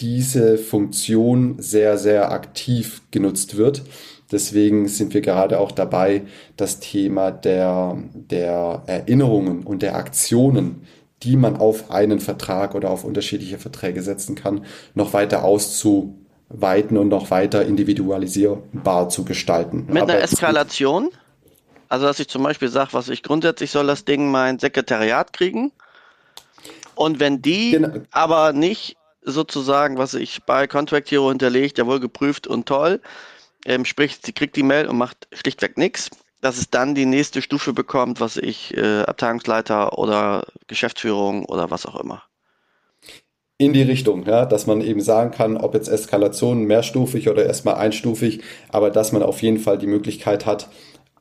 [0.00, 3.82] diese Funktion sehr, sehr aktiv genutzt wird.
[4.30, 6.22] Deswegen sind wir gerade auch dabei,
[6.56, 10.86] das Thema der, der Erinnerungen und der Aktionen,
[11.22, 17.08] die man auf einen Vertrag oder auf unterschiedliche Verträge setzen kann, noch weiter auszuweiten und
[17.08, 19.86] noch weiter individualisierbar zu gestalten.
[19.88, 21.08] Mit einer Eskalation?
[21.88, 25.70] Also, dass ich zum Beispiel sage, was ich grundsätzlich soll das Ding mein Sekretariat kriegen.
[26.96, 28.00] Und wenn die genau.
[28.10, 33.00] aber nicht sozusagen, was ich bei Contract Hero hinterlegt, ja wohl geprüft und toll,
[33.66, 36.10] ähm, sprich, sie kriegt die Mail und macht schlichtweg nichts,
[36.40, 41.84] dass es dann die nächste Stufe bekommt, was ich, äh, Abteilungsleiter oder Geschäftsführung oder was
[41.84, 42.22] auch immer.
[43.58, 47.76] In die Richtung, ja, dass man eben sagen kann, ob jetzt Eskalation mehrstufig oder erstmal
[47.76, 50.68] einstufig, aber dass man auf jeden Fall die Möglichkeit hat,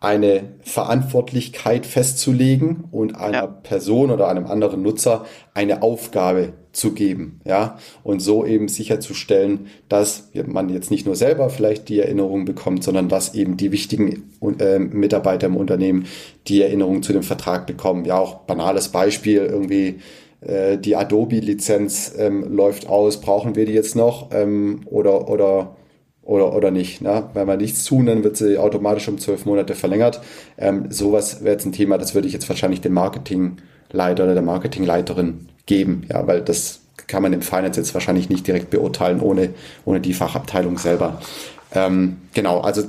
[0.05, 3.47] eine Verantwortlichkeit festzulegen und einer ja.
[3.47, 10.29] Person oder einem anderen Nutzer eine Aufgabe zu geben, ja, und so eben sicherzustellen, dass
[10.45, 14.77] man jetzt nicht nur selber vielleicht die Erinnerung bekommt, sondern dass eben die wichtigen äh,
[14.77, 16.05] Mitarbeiter im Unternehmen
[16.47, 18.05] die Erinnerung zu dem Vertrag bekommen.
[18.05, 20.01] Ja, auch banales Beispiel irgendwie
[20.41, 25.75] äh, die Adobe-Lizenz ähm, läuft aus, brauchen wir die jetzt noch ähm, oder oder
[26.25, 27.01] oder, oder nicht.
[27.01, 27.29] Ne?
[27.33, 30.21] Wenn wir nichts tun, dann wird sie automatisch um zwölf Monate verlängert.
[30.57, 34.43] Ähm, sowas wäre jetzt ein Thema, das würde ich jetzt wahrscheinlich dem Marketingleiter oder der
[34.43, 39.49] Marketingleiterin geben, ja, weil das kann man im Finance jetzt wahrscheinlich nicht direkt beurteilen ohne,
[39.85, 41.21] ohne die Fachabteilung selber.
[41.73, 42.83] Ähm, genau, also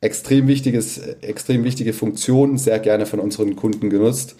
[0.00, 4.34] extrem wichtiges, extrem wichtige Funktion, sehr gerne von unseren Kunden genutzt.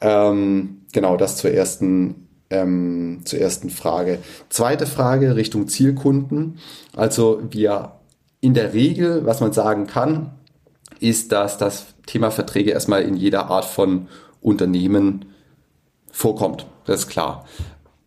[0.00, 4.18] Ähm, genau, das zur ersten ähm, zur ersten Frage.
[4.50, 6.58] Zweite Frage Richtung Zielkunden.
[6.94, 7.92] Also wir
[8.40, 10.32] in der Regel, was man sagen kann,
[11.00, 14.08] ist, dass das Thema Verträge erstmal in jeder Art von
[14.40, 15.24] Unternehmen
[16.10, 16.66] vorkommt.
[16.84, 17.46] Das ist klar.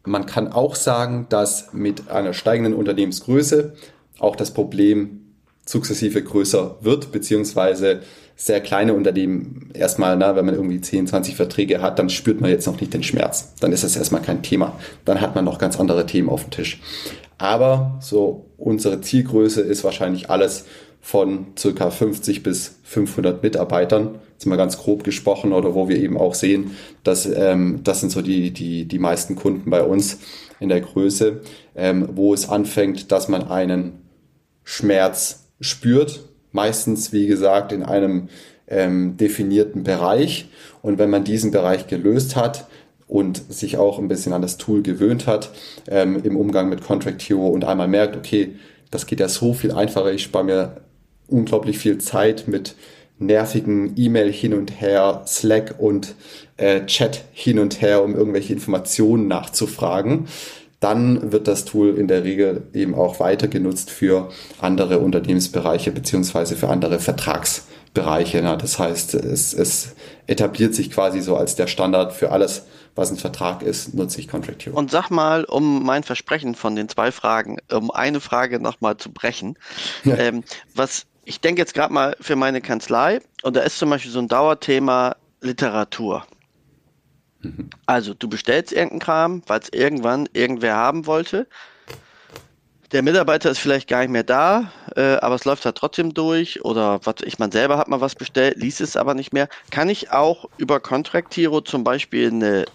[0.05, 3.73] Man kann auch sagen, dass mit einer steigenden Unternehmensgröße
[4.19, 5.21] auch das Problem
[5.65, 8.01] sukzessive größer wird, beziehungsweise
[8.35, 12.49] sehr kleine Unternehmen erstmal, ne, wenn man irgendwie 10, 20 Verträge hat, dann spürt man
[12.49, 13.53] jetzt noch nicht den Schmerz.
[13.61, 14.77] Dann ist das erstmal kein Thema.
[15.05, 16.81] Dann hat man noch ganz andere Themen auf dem Tisch.
[17.37, 20.65] Aber so unsere Zielgröße ist wahrscheinlich alles
[21.05, 26.17] von circa 50 bis 500 Mitarbeitern, jetzt mal ganz grob gesprochen, oder wo wir eben
[26.17, 26.71] auch sehen,
[27.03, 30.17] dass ähm, das sind so die, die, die meisten Kunden bei uns
[30.59, 31.41] in der Größe,
[31.75, 34.01] ähm, wo es anfängt, dass man einen
[34.63, 36.21] Schmerz spürt,
[36.55, 38.29] meistens, wie gesagt, in einem
[38.67, 40.47] ähm, definierten Bereich.
[40.81, 42.65] Und wenn man diesen Bereich gelöst hat
[43.07, 45.51] und sich auch ein bisschen an das Tool gewöhnt hat
[45.87, 48.55] ähm, im Umgang mit Contract Hero und einmal merkt, okay,
[48.89, 50.81] das geht ja so viel einfacher, ich spare mir
[51.27, 52.75] unglaublich viel Zeit mit
[53.17, 56.15] nervigen E-Mail hin und her, Slack und
[56.57, 60.27] äh, Chat hin und her, um irgendwelche Informationen nachzufragen
[60.85, 64.29] dann wird das Tool in der Regel eben auch weiter genutzt für
[64.61, 68.43] andere Unternehmensbereiche beziehungsweise für andere Vertragsbereiche.
[68.43, 69.95] Das heißt, es, es
[70.27, 74.27] etabliert sich quasi so als der Standard für alles, was ein Vertrag ist, nutze ich
[74.27, 74.77] Contract Hero.
[74.77, 79.11] Und sag mal, um mein Versprechen von den zwei Fragen, um eine Frage nochmal zu
[79.11, 79.57] brechen,
[80.03, 80.15] ja.
[80.17, 80.43] ähm,
[80.75, 84.19] was ich denke jetzt gerade mal für meine Kanzlei, und da ist zum Beispiel so
[84.19, 86.27] ein Dauerthema Literatur.
[87.85, 91.47] Also du bestellst irgendeinen Kram, weil es irgendwann irgendwer haben wollte.
[92.91, 96.63] Der Mitarbeiter ist vielleicht gar nicht mehr da, äh, aber es läuft halt trotzdem durch.
[96.63, 99.49] Oder was ich man selber hat mal was bestellt, liest es aber nicht mehr.
[99.71, 102.65] Kann ich auch über Contract Hero zum Beispiel eine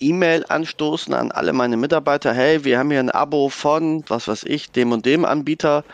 [0.00, 2.32] E-Mail anstoßen an alle meine Mitarbeiter?
[2.32, 5.84] Hey, wir haben hier ein Abo von, was weiß ich, dem und dem Anbieter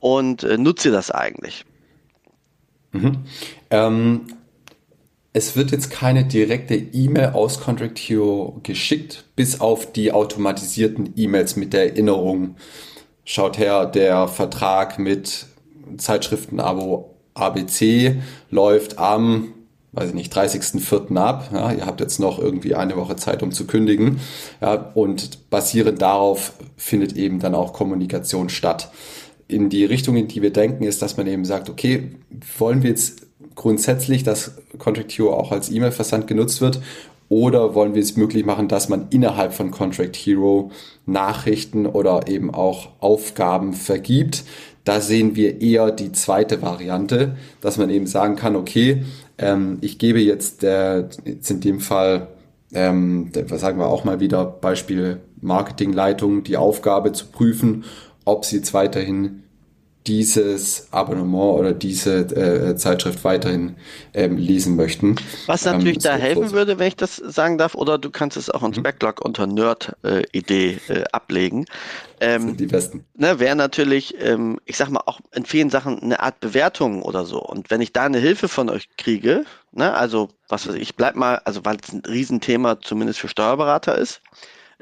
[0.00, 1.64] und äh, nutze das eigentlich?
[2.92, 3.24] Mhm.
[3.70, 4.26] Ähm,
[5.38, 11.54] es wird jetzt keine direkte E-Mail aus Contract Hero geschickt, bis auf die automatisierten E-Mails
[11.54, 12.56] mit der Erinnerung.
[13.24, 15.46] Schaut her, der Vertrag mit
[15.96, 18.16] Zeitschriftenabo ABC
[18.50, 19.54] läuft am,
[19.92, 21.16] weiß ich nicht, 30.04.
[21.16, 21.50] ab.
[21.52, 24.18] Ja, ihr habt jetzt noch irgendwie eine Woche Zeit, um zu kündigen.
[24.60, 28.90] Ja, und basierend darauf findet eben dann auch Kommunikation statt.
[29.46, 32.10] In die Richtung, in die wir denken, ist, dass man eben sagt, okay,
[32.58, 33.27] wollen wir jetzt
[33.58, 36.80] grundsätzlich, dass Contract Hero auch als E-Mail-Versand genutzt wird?
[37.28, 40.70] Oder wollen wir es möglich machen, dass man innerhalb von Contract Hero
[41.04, 44.44] Nachrichten oder eben auch Aufgaben vergibt?
[44.84, 49.04] Da sehen wir eher die zweite Variante, dass man eben sagen kann, okay,
[49.36, 52.28] ähm, ich gebe jetzt, der, jetzt in dem Fall,
[52.72, 57.84] ähm, was sagen wir auch mal wieder, Beispiel Marketingleitung, die Aufgabe zu prüfen,
[58.24, 59.42] ob sie jetzt weiterhin
[60.06, 63.76] dieses Abonnement oder diese äh, Zeitschrift weiterhin
[64.14, 65.16] ähm, lesen möchten.
[65.46, 68.48] Was natürlich ähm, da helfen würde, wenn ich das sagen darf, oder du kannst es
[68.48, 68.84] auch ins mhm.
[68.84, 71.66] Backlog unter Nerd-Idee äh, äh, ablegen.
[72.20, 73.04] Ähm, die besten.
[73.14, 77.24] Ne, Wäre natürlich, ähm, ich sag mal, auch in vielen Sachen eine Art Bewertung oder
[77.24, 77.42] so.
[77.42, 81.16] Und wenn ich da eine Hilfe von euch kriege, ne, also was weiß ich, bleib
[81.16, 84.22] mal, also weil es ein Riesenthema zumindest für Steuerberater ist,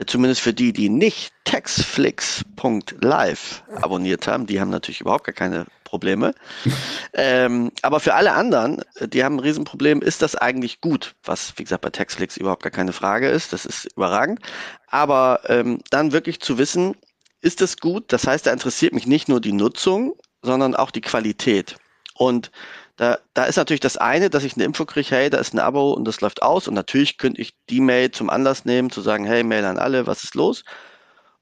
[0.05, 6.35] zumindest für die, die nicht taxflix.live abonniert haben, die haben natürlich überhaupt gar keine Probleme.
[7.15, 11.65] ähm, aber für alle anderen, die haben ein Riesenproblem, ist das eigentlich gut, was, wie
[11.65, 13.55] gesagt, bei Taxflix überhaupt gar keine Frage ist.
[13.55, 14.41] Das ist überragend.
[14.89, 16.95] Aber ähm, dann wirklich zu wissen,
[17.41, 18.13] ist das gut?
[18.13, 21.77] Das heißt, da interessiert mich nicht nur die Nutzung, sondern auch die Qualität.
[22.15, 22.51] Und
[22.97, 25.59] da, da ist natürlich das eine, dass ich eine Info kriege, hey, da ist ein
[25.59, 26.67] Abo und das läuft aus.
[26.67, 30.07] Und natürlich könnte ich die Mail zum Anlass nehmen, zu sagen, hey, Mail an alle,
[30.07, 30.65] was ist los?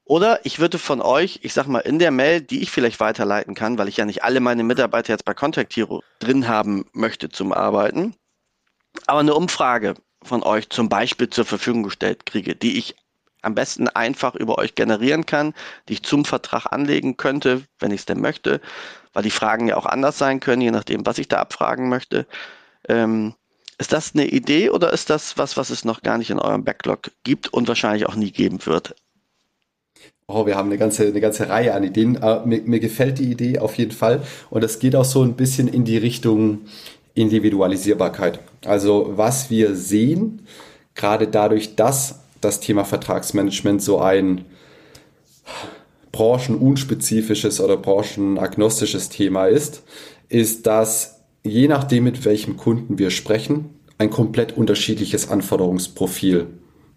[0.03, 3.55] Oder ich würde von euch, ich sag mal, in der Mail, die ich vielleicht weiterleiten
[3.55, 7.29] kann, weil ich ja nicht alle meine Mitarbeiter jetzt bei Contact Hero drin haben möchte
[7.29, 8.15] zum Arbeiten,
[9.07, 12.95] aber eine Umfrage von euch zum Beispiel zur Verfügung gestellt kriege, die ich
[13.45, 15.53] am besten einfach über euch generieren kann,
[15.87, 18.61] die ich zum Vertrag anlegen könnte, wenn ich es denn möchte,
[19.13, 22.25] weil die Fragen ja auch anders sein können, je nachdem, was ich da abfragen möchte.
[22.87, 23.33] Ähm,
[23.77, 26.63] ist das eine Idee oder ist das was, was es noch gar nicht in eurem
[26.63, 28.95] Backlog gibt und wahrscheinlich auch nie geben wird?
[30.27, 32.17] Oh, wir haben eine ganze, eine ganze Reihe an Ideen.
[32.23, 34.23] Uh, mir, mir gefällt die Idee auf jeden Fall.
[34.49, 36.61] Und es geht auch so ein bisschen in die Richtung
[37.13, 38.39] Individualisierbarkeit.
[38.65, 40.47] Also was wir sehen,
[40.95, 44.45] gerade dadurch, dass das Thema Vertragsmanagement so ein
[46.11, 49.83] branchenunspezifisches oder branchenagnostisches Thema ist,
[50.29, 56.47] ist, dass je nachdem, mit welchem Kunden wir sprechen, ein komplett unterschiedliches Anforderungsprofil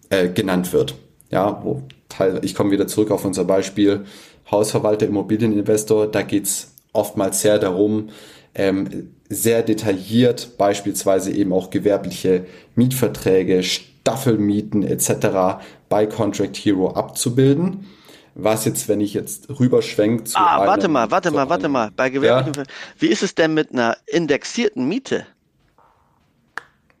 [0.09, 0.95] äh, genannt wird.
[1.31, 4.05] Ja, wo Teil, ich komme wieder zurück auf unser Beispiel
[4.49, 8.09] Hausverwalter, Immobilieninvestor, da geht's oftmals sehr darum,
[8.55, 13.61] ähm, sehr detailliert beispielsweise eben auch gewerbliche Mietverträge,
[14.01, 15.61] Staffelmieten etc.
[15.89, 17.85] bei Contract Hero abzubilden.
[18.35, 21.91] Was jetzt, wenn ich jetzt rüberschwenke zu Ah, warte mal, warte mal, warte mal.
[21.95, 22.73] Bei gewerblichen, ja?
[22.97, 25.25] wie ist es denn mit einer indexierten Miete?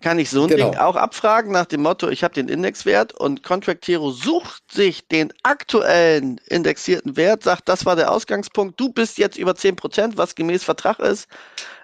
[0.01, 0.71] kann ich so ein genau.
[0.71, 5.07] Ding auch abfragen nach dem Motto, ich habe den Indexwert und Contract Hero sucht sich
[5.07, 10.35] den aktuellen indexierten Wert, sagt, das war der Ausgangspunkt, du bist jetzt über 10%, was
[10.35, 11.27] gemäß Vertrag ist,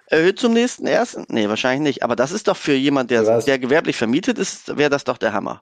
[0.07, 1.25] erhöht zum nächsten ersten?
[1.29, 2.03] Nee, wahrscheinlich nicht.
[2.03, 5.33] Aber das ist doch für jemand, der, der gewerblich vermietet ist, wäre das doch der
[5.33, 5.61] Hammer.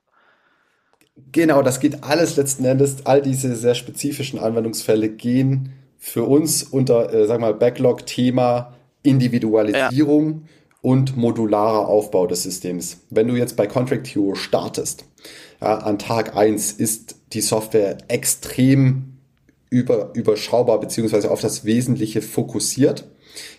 [1.32, 7.14] Genau, das geht alles letzten Endes, all diese sehr spezifischen Anwendungsfälle gehen für uns unter,
[7.14, 10.44] äh, sag mal, Backlog-Thema Individualisierung.
[10.46, 10.50] Ja
[10.84, 12.98] und modularer Aufbau des Systems.
[13.10, 15.06] Wenn du jetzt bei Contract Hero startest,
[15.62, 19.18] ja, an Tag eins ist die Software extrem
[19.70, 23.06] über, überschaubar beziehungsweise auf das Wesentliche fokussiert.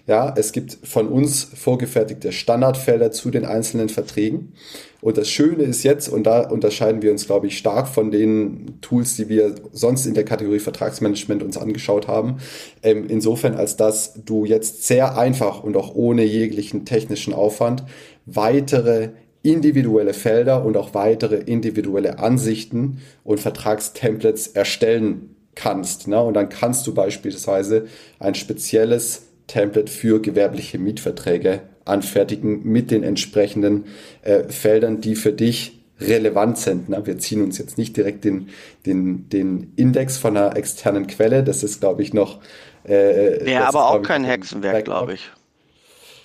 [0.07, 4.53] Ja, es gibt von uns vorgefertigte Standardfelder zu den einzelnen Verträgen.
[5.01, 8.79] Und das Schöne ist jetzt, und da unterscheiden wir uns, glaube ich, stark von den
[8.81, 12.39] Tools, die wir sonst in der Kategorie Vertragsmanagement uns angeschaut haben,
[12.83, 17.85] ähm, insofern als dass du jetzt sehr einfach und auch ohne jeglichen technischen Aufwand
[18.27, 19.11] weitere
[19.43, 26.09] individuelle Felder und auch weitere individuelle Ansichten und Vertragstemplates erstellen kannst.
[26.09, 26.21] Ne?
[26.21, 27.87] Und dann kannst du beispielsweise
[28.19, 33.87] ein spezielles Template für gewerbliche Mietverträge anfertigen mit den entsprechenden
[34.23, 36.89] äh, Feldern, die für dich relevant sind.
[36.89, 37.07] Ne?
[37.07, 38.49] Wir ziehen uns jetzt nicht direkt den,
[38.87, 41.45] den, den Index von einer externen Quelle.
[41.45, 42.41] Das ist, glaube ich, noch.
[42.85, 45.31] Äh, Wäre aber auch kein Hexenwerk, glaube ich.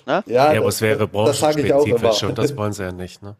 [0.06, 0.24] Ne?
[0.26, 3.22] Ja, ja, aber es wäre branchenspezifisch und das wollen sie ja nicht.
[3.22, 3.36] Ne?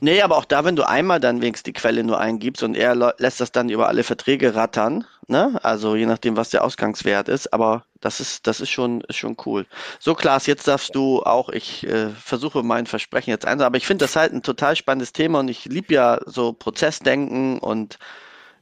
[0.00, 2.94] Nee, aber auch da, wenn du einmal dann wenigstens die Quelle nur eingibst und er
[3.18, 5.58] lässt das dann über alle Verträge rattern, ne?
[5.62, 9.36] Also je nachdem, was der Ausgangswert ist, aber das ist, das ist schon, ist schon
[9.44, 9.66] cool.
[9.98, 13.86] So, Klaas, jetzt darfst du auch, ich äh, versuche mein Versprechen jetzt einzuhalten, aber ich
[13.86, 17.98] finde das halt ein total spannendes Thema und ich liebe ja so Prozessdenken und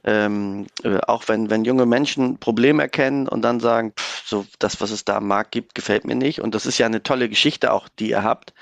[0.03, 4.79] ähm, äh, auch wenn, wenn junge Menschen Probleme erkennen und dann sagen, pff, so das,
[4.81, 6.41] was es da am Markt gibt, gefällt mir nicht.
[6.41, 8.53] Und das ist ja eine tolle Geschichte auch, die ihr habt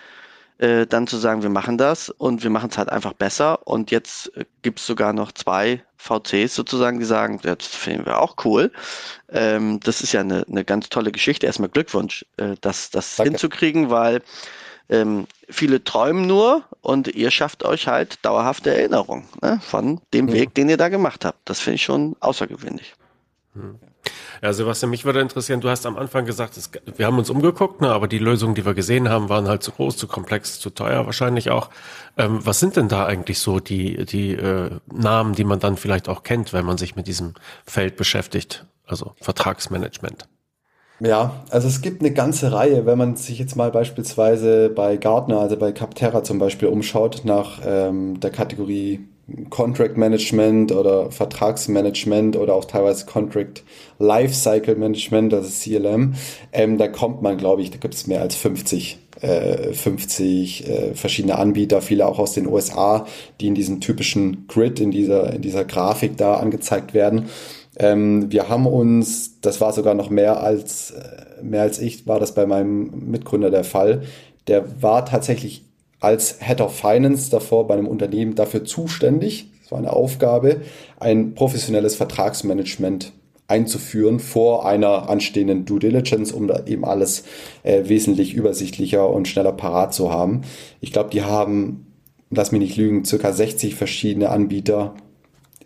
[0.60, 3.66] äh, dann zu sagen, wir machen das und wir machen es halt einfach besser.
[3.68, 8.20] Und jetzt äh, gibt es sogar noch zwei VCs sozusagen, die sagen, das finden wir
[8.20, 8.72] auch cool.
[9.30, 11.46] Ähm, das ist ja eine, eine ganz tolle Geschichte.
[11.46, 14.22] Erstmal Glückwunsch, äh, das, das hinzukriegen, weil
[14.90, 20.34] ähm, viele träumen nur und ihr schafft euch halt dauerhafte Erinnerung ne, von dem ja.
[20.36, 21.40] Weg, den ihr da gemacht habt.
[21.46, 22.94] Das finde ich schon außergewöhnlich.
[23.54, 23.80] Hm.
[24.42, 27.82] Ja, Sebastian, mich würde interessieren, du hast am Anfang gesagt, es, wir haben uns umgeguckt,
[27.82, 30.70] ne, aber die Lösungen, die wir gesehen haben, waren halt zu groß, zu komplex, zu
[30.70, 31.70] teuer wahrscheinlich auch.
[32.18, 36.10] Ähm, was sind denn da eigentlich so die, die äh, Namen, die man dann vielleicht
[36.10, 37.36] auch kennt, wenn man sich mit diesem
[37.66, 40.28] Feld beschäftigt, also Vertragsmanagement?
[41.00, 45.40] Ja, also es gibt eine ganze Reihe, wenn man sich jetzt mal beispielsweise bei Gartner,
[45.40, 49.08] also bei Capterra zum Beispiel umschaut, nach ähm, der Kategorie
[49.50, 53.64] Contract Management oder Vertragsmanagement oder auch teilweise Contract
[53.98, 56.16] Lifecycle Management, also CLM,
[56.52, 60.94] ähm, da kommt man, glaube ich, da gibt es mehr als 50, äh, 50 äh,
[60.94, 63.06] verschiedene Anbieter, viele auch aus den USA,
[63.40, 67.30] die in diesem typischen Grid, in dieser, in dieser Grafik da angezeigt werden.
[67.78, 72.20] Ähm, wir haben uns, das war sogar noch mehr als, äh, mehr als ich, war
[72.20, 74.04] das bei meinem Mitgründer der Fall.
[74.48, 75.64] Der war tatsächlich
[76.04, 80.62] als Head of Finance davor bei einem Unternehmen dafür zuständig, das war eine Aufgabe,
[81.00, 83.14] ein professionelles Vertragsmanagement
[83.48, 87.24] einzuführen vor einer anstehenden Due Diligence, um da eben alles
[87.64, 90.42] äh, wesentlich übersichtlicher und schneller parat zu haben.
[90.82, 91.88] Ich glaube, die haben,
[92.30, 94.96] lass mich nicht lügen, circa 60 verschiedene Anbieter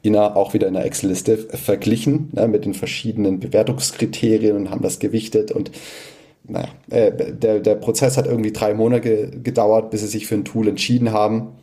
[0.01, 4.81] in einer, auch wieder in der Excel-Liste verglichen ne, mit den verschiedenen Bewertungskriterien und haben
[4.81, 5.71] das gewichtet und
[6.47, 10.45] naja, äh, der, der Prozess hat irgendwie drei Monate gedauert, bis sie sich für ein
[10.45, 11.53] Tool entschieden haben.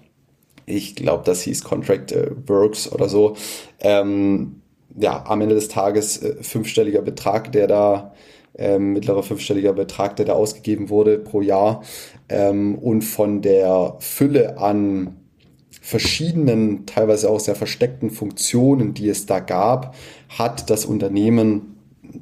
[0.66, 3.36] Ich glaube, das hieß Contract äh, Works oder so.
[3.80, 4.60] Ähm,
[4.96, 8.14] ja, am Ende des Tages äh, fünfstelliger Betrag, der da,
[8.56, 11.82] ähm, mittlerer fünfstelliger Betrag, der da ausgegeben wurde pro Jahr.
[12.28, 15.16] Ähm, und von der Fülle an
[15.80, 19.94] verschiedenen, teilweise auch sehr versteckten Funktionen, die es da gab,
[20.28, 21.73] hat das Unternehmen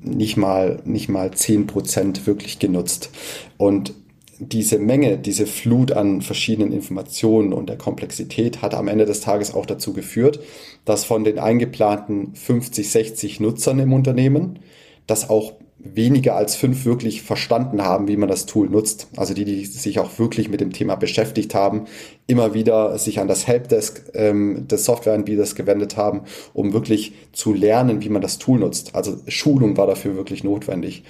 [0.03, 3.11] nicht mal, nicht mal zehn Prozent wirklich genutzt.
[3.57, 3.95] Und
[4.39, 9.55] diese Menge, diese Flut an verschiedenen Informationen und der Komplexität hat am Ende des Tages
[9.55, 10.41] auch dazu geführt,
[10.85, 14.59] dass von den eingeplanten 50, 60 Nutzern im Unternehmen,
[15.07, 15.53] dass auch
[15.85, 19.09] weniger als fünf wirklich verstanden haben, wie man das Tool nutzt.
[19.17, 21.87] Also die, die sich auch wirklich mit dem Thema beschäftigt haben,
[22.27, 26.23] immer wieder sich an das Helpdesk ähm, des Softwareanbieters gewendet haben,
[26.55, 28.95] um wirklich zu lernen, wie man das Tool nutzt.
[28.95, 31.03] Also Schulung war dafür wirklich notwendig.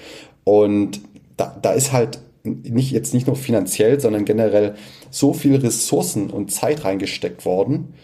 [0.45, 1.01] Und
[1.37, 4.75] da, da ist halt nicht jetzt nicht nur finanziell, sondern generell
[5.11, 7.95] so viel Ressourcen und Zeit reingesteckt worden.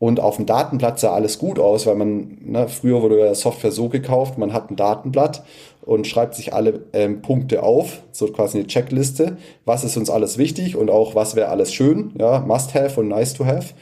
[0.00, 3.70] Und auf dem Datenblatt sah alles gut aus, weil man, ne, früher wurde ja Software
[3.70, 5.44] so gekauft, man hat ein Datenblatt
[5.82, 10.38] und schreibt sich alle ähm, Punkte auf, so quasi eine Checkliste, was ist uns alles
[10.38, 13.74] wichtig und auch was wäre alles schön, ja, must have und nice to have.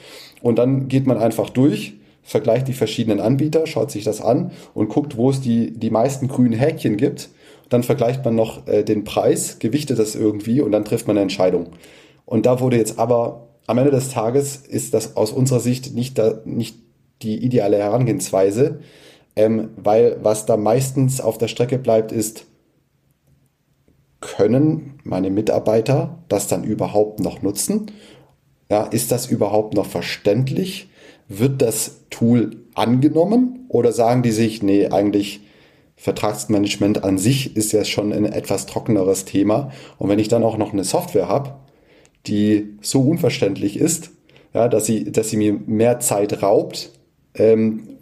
[0.43, 4.89] Und dann geht man einfach durch, vergleicht die verschiedenen Anbieter, schaut sich das an und
[4.89, 7.31] guckt, wo es die, die meisten grünen Häkchen gibt
[7.69, 11.23] dann vergleicht man noch äh, den Preis, gewichtet das irgendwie und dann trifft man eine
[11.23, 11.71] Entscheidung.
[12.25, 16.19] Und da wurde jetzt aber am Ende des Tages ist das aus unserer Sicht nicht,
[16.19, 16.77] da, nicht
[17.23, 18.81] die ideale Herangehensweise,
[19.37, 22.47] ähm, weil was da meistens auf der Strecke bleibt, ist,
[24.21, 27.91] können meine Mitarbeiter das dann überhaupt noch nutzen?
[28.71, 30.89] Ja, ist das überhaupt noch verständlich?
[31.29, 35.41] Wird das Tool angenommen oder sagen die sich, nee, eigentlich
[35.97, 39.73] Vertragsmanagement an sich ist ja schon ein etwas trockeneres Thema.
[39.99, 41.55] Und wenn ich dann auch noch eine Software habe,
[42.27, 44.11] die so unverständlich ist,
[44.55, 46.91] ja, dass sie, dass sie mir mehr Zeit raubt,
[47.35, 47.99] ähm,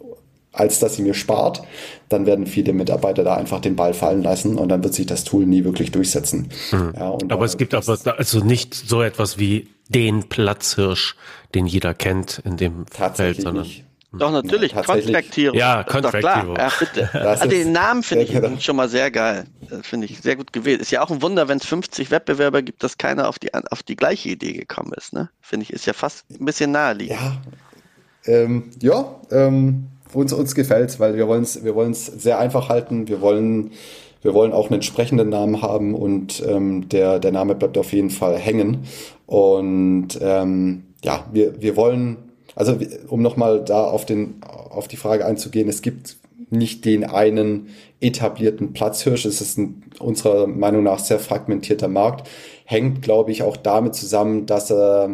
[0.51, 1.61] als dass sie mir spart,
[2.09, 5.23] dann werden viele Mitarbeiter da einfach den Ball fallen lassen und dann wird sich das
[5.23, 6.49] Tool nie wirklich durchsetzen.
[6.71, 6.93] Mhm.
[6.97, 11.15] Ja, aber es gibt aber also nicht so etwas wie den Platzhirsch,
[11.53, 13.83] den jeder kennt in dem Feld, sondern nicht.
[14.13, 14.71] Doch, natürlich.
[14.71, 15.55] Ja, Contract Hero.
[15.55, 16.55] Ja, Contract Hero.
[16.55, 17.09] Ja, bitte.
[17.27, 18.57] also den Namen finde ich genau.
[18.59, 19.45] schon mal sehr geil.
[19.81, 20.79] Finde ich sehr gut gewählt.
[20.81, 23.83] Ist ja auch ein Wunder, wenn es 50 Wettbewerber gibt, dass keiner auf die, auf
[23.83, 25.13] die gleiche Idee gekommen ist.
[25.13, 25.29] Ne?
[25.41, 27.19] Finde ich, ist ja fast ein bisschen naheliegend.
[27.19, 32.69] Ja, ähm, ja ähm, uns, uns gefällt weil wir wollen es wir wollen's sehr einfach
[32.69, 33.09] halten.
[33.09, 33.71] Wir wollen,
[34.21, 38.09] wir wollen auch einen entsprechenden Namen haben und ähm, der, der Name bleibt auf jeden
[38.09, 38.85] Fall hängen.
[39.25, 42.26] Und ähm, ja, wir, wir wollen
[42.57, 42.75] also
[43.07, 46.17] um nochmal da auf, den, auf die Frage einzugehen, es gibt
[46.49, 47.67] nicht den einen
[48.01, 49.25] etablierten Platzhirsch.
[49.25, 52.27] Es ist ein, unserer Meinung nach sehr fragmentierter Markt.
[52.65, 55.09] Hängt, glaube ich, auch damit zusammen, dass, äh,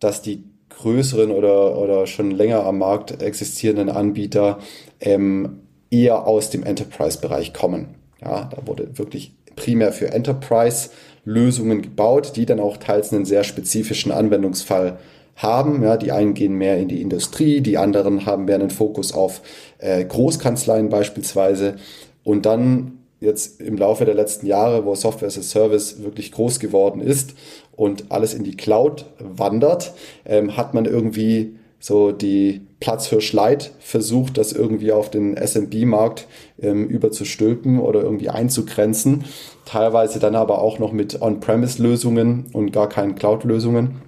[0.00, 4.58] dass die größeren oder, oder schon länger am Markt existierenden Anbieter
[5.00, 7.88] ähm, eher aus dem Enterprise-Bereich kommen.
[8.22, 14.12] Ja, da wurde wirklich primär für Enterprise-Lösungen gebaut, die dann auch teils einen sehr spezifischen
[14.12, 14.98] Anwendungsfall
[15.36, 15.82] haben.
[15.82, 19.42] Ja, die einen gehen mehr in die Industrie, die anderen haben mehr einen Fokus auf
[19.78, 21.76] äh, Großkanzleien beispielsweise.
[22.24, 26.60] Und dann jetzt im Laufe der letzten Jahre, wo Software as a Service wirklich groß
[26.60, 27.34] geworden ist
[27.74, 29.92] und alles in die Cloud wandert,
[30.24, 36.26] ähm, hat man irgendwie so die Platzhirsch Light versucht, das irgendwie auf den SMB-Markt
[36.60, 39.24] ähm, überzustülpen oder irgendwie einzugrenzen.
[39.66, 44.05] Teilweise dann aber auch noch mit On-Premise-Lösungen und gar keinen Cloud-Lösungen.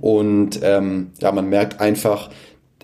[0.00, 2.30] Und ähm, ja, man merkt einfach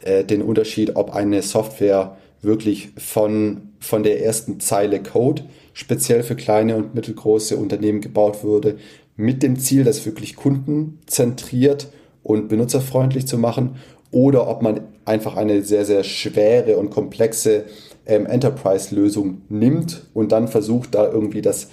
[0.02, 5.42] äh, den Unterschied, ob eine Software wirklich von, von der ersten Zeile Code
[5.72, 8.76] speziell für kleine und mittelgroße Unternehmen gebaut wurde,
[9.16, 11.88] mit dem Ziel, das wirklich kundenzentriert
[12.22, 13.76] und benutzerfreundlich zu machen,
[14.10, 17.64] oder ob man einfach eine sehr, sehr schwere und komplexe
[18.06, 21.68] ähm, Enterprise-Lösung nimmt und dann versucht, da irgendwie das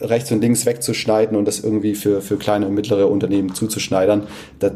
[0.00, 4.26] rechts und links wegzuschneiden und das irgendwie für, für kleine und mittlere Unternehmen zuzuschneidern.
[4.58, 4.70] Da,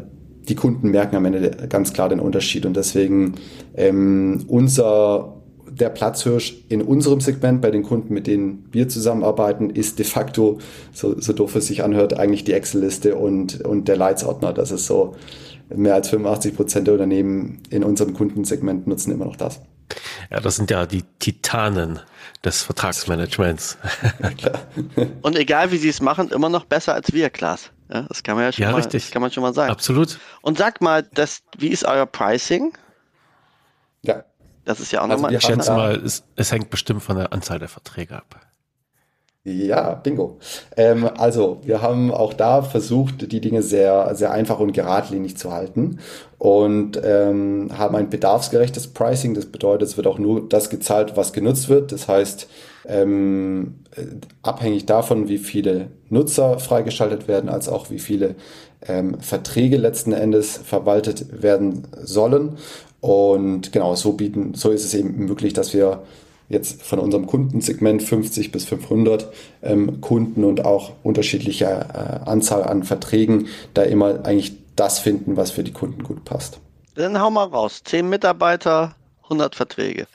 [0.47, 3.35] die Kunden merken am Ende ganz klar den Unterschied und deswegen
[3.75, 5.35] ähm, unser
[5.69, 10.57] der Platzhirsch in unserem Segment bei den Kunden, mit denen wir zusammenarbeiten, ist de facto,
[10.91, 14.51] so, so doof es sich anhört, eigentlich die Excel-Liste und, und der Leitsordner.
[14.51, 15.15] Das ist so,
[15.73, 19.61] mehr als 85 Prozent der Unternehmen in unserem Kundensegment nutzen immer noch das.
[20.31, 21.99] Ja, das sind ja die Titanen
[22.43, 23.77] des Vertragsmanagements.
[25.21, 27.71] Und egal wie sie es machen, immer noch besser als wir, Klaas.
[27.91, 29.11] Ja, das kann man ja schon, ja, mal, richtig.
[29.11, 29.71] kann man schon mal sagen.
[29.71, 30.19] Absolut.
[30.41, 32.77] Und sag mal, das, wie ist euer Pricing?
[34.03, 34.23] Ja.
[34.63, 35.33] Das ist ja auch also nochmal.
[35.33, 38.39] Ich schätze mal, es, es hängt bestimmt von der Anzahl der Verträge ab.
[39.45, 40.37] Ja, bingo.
[40.75, 45.51] Ähm, also, wir haben auch da versucht, die Dinge sehr, sehr einfach und geradlinig zu
[45.53, 45.99] halten
[46.37, 49.33] und ähm, haben ein bedarfsgerechtes Pricing.
[49.33, 51.93] Das bedeutet, es wird auch nur das gezahlt, was genutzt wird.
[51.93, 52.49] Das heißt,
[52.85, 53.75] ähm,
[54.43, 58.35] abhängig davon, wie viele Nutzer freigeschaltet werden, als auch wie viele
[58.87, 62.57] ähm, Verträge letzten Endes verwaltet werden sollen.
[62.99, 66.03] Und genau, so bieten, so ist es eben möglich, dass wir
[66.49, 69.31] jetzt von unserem Kundensegment 50 bis 500
[69.61, 75.51] ähm, Kunden und auch unterschiedliche äh, Anzahl an Verträgen da immer eigentlich das finden, was
[75.51, 76.59] für die Kunden gut passt.
[76.95, 77.81] Dann hau mal raus.
[77.85, 80.07] 10 Mitarbeiter, 100 Verträge.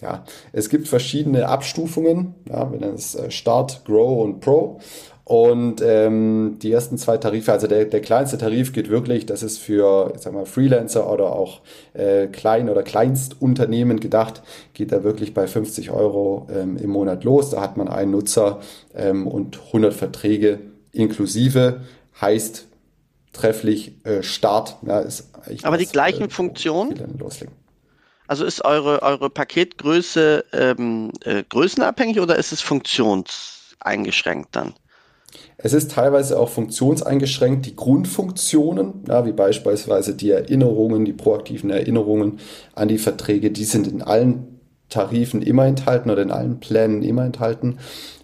[0.00, 2.34] Ja, es gibt verschiedene Abstufungen.
[2.48, 4.80] Ja, wir nennen es äh, Start, Grow und Pro.
[5.28, 9.58] Und ähm, die ersten zwei Tarife, also der, der kleinste Tarif geht wirklich, das ist
[9.58, 11.62] für ich sag mal, Freelancer oder auch
[11.94, 17.50] äh, Klein- oder Kleinstunternehmen gedacht, geht da wirklich bei 50 Euro ähm, im Monat los.
[17.50, 18.60] Da hat man einen Nutzer
[18.94, 20.60] ähm, und 100 Verträge
[20.92, 21.80] inklusive,
[22.20, 22.68] heißt
[23.32, 24.76] trefflich äh, Start.
[24.86, 25.28] Ja, ist
[25.64, 27.18] Aber die gleichen äh, Funktionen?
[28.28, 34.74] Also ist eure, eure Paketgröße ähm, äh, größenabhängig oder ist es funktionseingeschränkt dann?
[35.66, 37.66] Es ist teilweise auch funktionseingeschränkt.
[37.66, 42.38] Die Grundfunktionen, ja, wie beispielsweise die Erinnerungen, die proaktiven Erinnerungen
[42.76, 44.60] an die Verträge, die sind in allen
[44.90, 47.78] Tarifen immer enthalten oder in allen Plänen immer enthalten,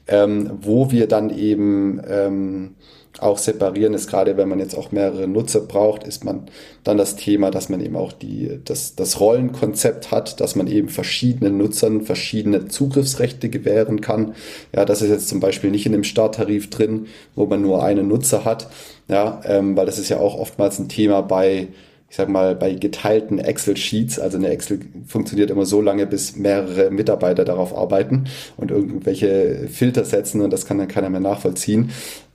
[0.07, 2.77] ähm, wo wir dann eben ähm,
[3.21, 6.45] auch separieren ist, gerade wenn man jetzt auch mehrere Nutzer braucht, ist man
[6.83, 10.89] dann das Thema, dass man eben auch die, das, das Rollenkonzept hat, dass man eben
[10.89, 14.35] verschiedenen Nutzern verschiedene Zugriffsrechte gewähren kann.
[14.75, 18.09] Ja, das ist jetzt zum Beispiel nicht in dem Starttarif drin, wo man nur einen
[18.09, 18.69] Nutzer hat.
[19.09, 21.69] Ja, ähm, weil das ist ja auch oftmals ein Thema bei
[22.13, 26.91] ich sag mal, bei geteilten Excel-Sheets, also eine Excel funktioniert immer so lange, bis mehrere
[26.91, 28.27] Mitarbeiter darauf arbeiten
[28.59, 31.91] und irgendwelche Filter setzen und das kann dann keiner mehr nachvollziehen.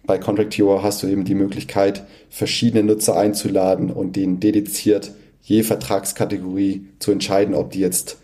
[0.07, 5.63] Bei Contract Hero hast du eben die Möglichkeit, verschiedene Nutzer einzuladen und denen dediziert je
[5.63, 8.17] Vertragskategorie zu entscheiden, ob die jetzt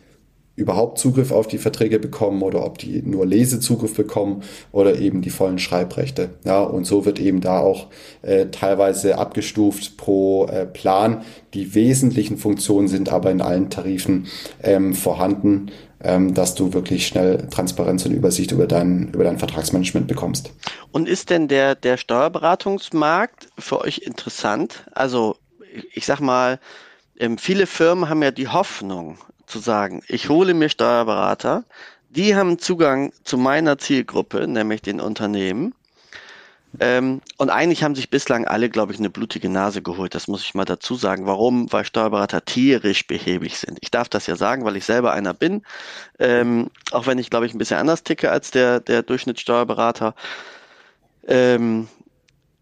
[0.56, 5.32] überhaupt Zugriff auf die Verträge bekommen oder ob die nur Lesezugriff bekommen oder eben die
[5.32, 6.30] vollen Schreibrechte.
[6.46, 7.88] Ja, und so wird eben da auch
[8.22, 11.24] äh, teilweise abgestuft pro äh, Plan.
[11.54, 14.28] Die wesentlichen Funktionen sind aber in allen Tarifen
[14.62, 15.72] ähm, vorhanden
[16.04, 20.51] ähm, dass du wirklich schnell Transparenz und Übersicht über dein, über dein Vertragsmanagement bekommst.
[20.91, 24.86] Und ist denn der, der Steuerberatungsmarkt für euch interessant?
[24.93, 25.38] Also
[25.93, 26.60] ich sag mal,
[27.18, 31.64] ähm, viele Firmen haben ja die Hoffnung zu sagen, ich hole mir Steuerberater,
[32.10, 35.74] die haben Zugang zu meiner Zielgruppe, nämlich den Unternehmen.
[36.80, 40.15] Ähm, und eigentlich haben sich bislang alle, glaube ich, eine blutige Nase geholt.
[40.15, 41.28] Das muss ich mal dazu sagen.
[41.28, 41.71] Warum?
[41.71, 43.78] Weil Steuerberater tierisch behäbig sind.
[43.82, 45.63] Ich darf das ja sagen, weil ich selber einer bin.
[46.19, 50.15] Ähm, auch wenn ich, glaube ich, ein bisschen anders ticke als der, der Durchschnittssteuerberater.
[51.28, 51.88] Ähm,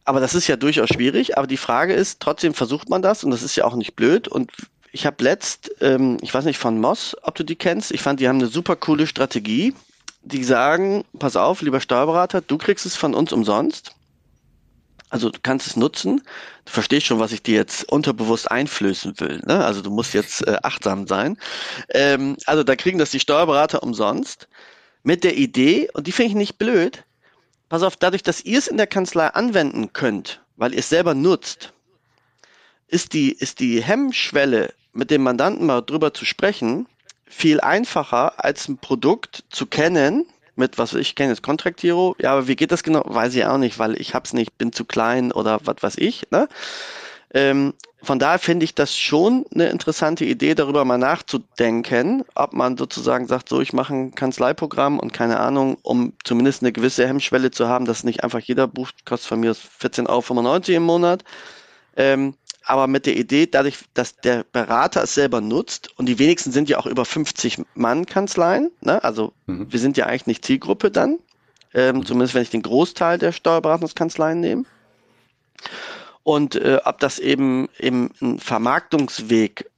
[0.04, 1.38] aber das ist ja durchaus schwierig.
[1.38, 4.28] Aber die Frage ist, trotzdem versucht man das und das ist ja auch nicht blöd.
[4.28, 4.52] Und
[4.92, 7.92] ich habe letzt, ähm, ich weiß nicht von Moss, ob du die kennst.
[7.92, 9.74] Ich fand, die haben eine super coole Strategie.
[10.24, 13.96] Die sagen, pass auf, lieber Steuerberater, du kriegst es von uns umsonst.
[15.12, 16.24] Also du kannst es nutzen.
[16.66, 19.42] Du verstehst schon, was ich dir jetzt unterbewusst einflößen will.
[19.46, 19.64] Ne?
[19.64, 21.38] Also du musst jetzt äh, achtsam sein.
[21.90, 24.48] Ähm, also da kriegen das die Steuerberater umsonst
[25.04, 27.04] mit der Idee, und die finde ich nicht blöd,
[27.70, 31.14] pass auf, dadurch, dass ihr es in der Kanzlei anwenden könnt, weil ihr es selber
[31.14, 31.74] nutzt,
[32.88, 36.88] ist die, ist die Hemmschwelle, mit dem Mandanten mal drüber zu sprechen,
[37.26, 40.26] viel einfacher als ein Produkt zu kennen,
[40.62, 42.16] mit, was ich kenne, jetzt Contract Hero.
[42.20, 43.04] Ja, aber wie geht das genau?
[43.06, 46.28] Weiß ich auch nicht, weil ich hab's nicht, bin zu klein oder was weiß ich.
[46.32, 46.48] Ne?
[47.34, 52.78] Ähm, von daher finde ich das schon eine interessante Idee, darüber mal nachzudenken, ob man
[52.78, 57.52] sozusagen sagt, so, ich mache ein Kanzleiprogramm und keine Ahnung, um zumindest eine gewisse Hemmschwelle
[57.52, 61.24] zu haben, dass nicht einfach jeder bucht, kostet von mir 14,95 Euro im Monat.
[61.96, 66.52] Ähm, aber mit der Idee, dadurch, dass der Berater es selber nutzt und die wenigsten
[66.52, 69.04] sind ja auch über 50 Mann Kanzleien, ne?
[69.04, 69.72] also mhm.
[69.72, 71.20] wir sind ja eigentlich nicht Zielgruppe dann,
[71.74, 72.06] ähm, mhm.
[72.06, 74.66] zumindest wenn ich den Großteil der Steuerberatungskanzleien nehme.
[76.24, 79.70] Und äh, ob das eben, eben ein Vermarktungsweg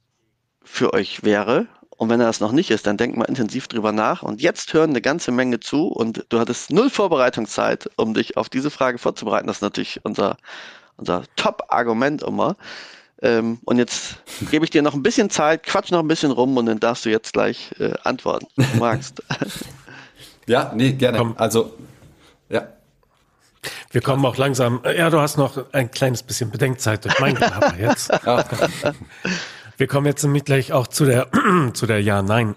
[0.62, 1.66] für euch wäre.
[1.96, 4.22] Und wenn er das noch nicht ist, dann denkt mal intensiv drüber nach.
[4.22, 8.48] Und jetzt hören eine ganze Menge zu und du hattest null Vorbereitungszeit, um dich auf
[8.48, 9.46] diese Frage vorzubereiten.
[9.46, 10.36] Das ist natürlich unser
[10.96, 12.56] unser Top-Argument immer.
[13.22, 14.16] Ähm, und jetzt
[14.50, 17.04] gebe ich dir noch ein bisschen Zeit, quatsch noch ein bisschen rum und dann darfst
[17.04, 19.22] du jetzt gleich äh, antworten, wenn du magst.
[20.46, 21.18] ja, nee, gerne.
[21.18, 21.34] Komm.
[21.38, 21.74] Also,
[22.48, 22.68] ja.
[23.90, 24.82] Wir kommen auch langsam.
[24.96, 28.10] Ja, du hast noch ein kleines bisschen Bedenkzeit durch mein Gelaber jetzt.
[29.76, 31.28] Wir kommen jetzt nämlich gleich auch zu der,
[31.72, 32.54] zu der Ja-Nein.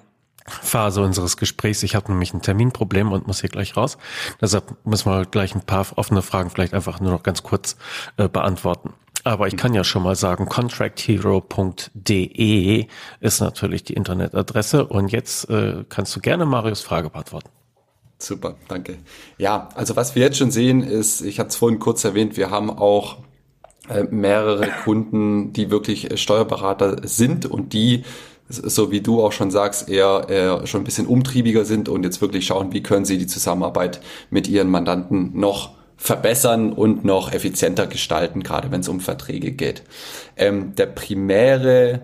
[0.47, 1.83] Phase unseres Gesprächs.
[1.83, 3.97] Ich habe nämlich ein Terminproblem und muss hier gleich raus.
[4.41, 7.77] Deshalb müssen wir gleich ein paar offene Fragen vielleicht einfach nur noch ganz kurz
[8.17, 8.93] äh, beantworten.
[9.23, 12.85] Aber ich kann ja schon mal sagen, contracthero.de
[13.19, 17.49] ist natürlich die Internetadresse und jetzt äh, kannst du gerne Marius Frage beantworten.
[18.19, 18.97] Super, danke.
[19.37, 22.49] Ja, also was wir jetzt schon sehen ist, ich hatte es vorhin kurz erwähnt, wir
[22.49, 23.17] haben auch
[23.89, 28.03] äh, mehrere Kunden, die wirklich äh, Steuerberater sind und die
[28.49, 32.21] so wie du auch schon sagst, eher, eher schon ein bisschen umtriebiger sind und jetzt
[32.21, 37.87] wirklich schauen, wie können sie die Zusammenarbeit mit ihren Mandanten noch verbessern und noch effizienter
[37.87, 39.83] gestalten, gerade wenn es um Verträge geht.
[40.37, 42.01] Ähm, der primäre,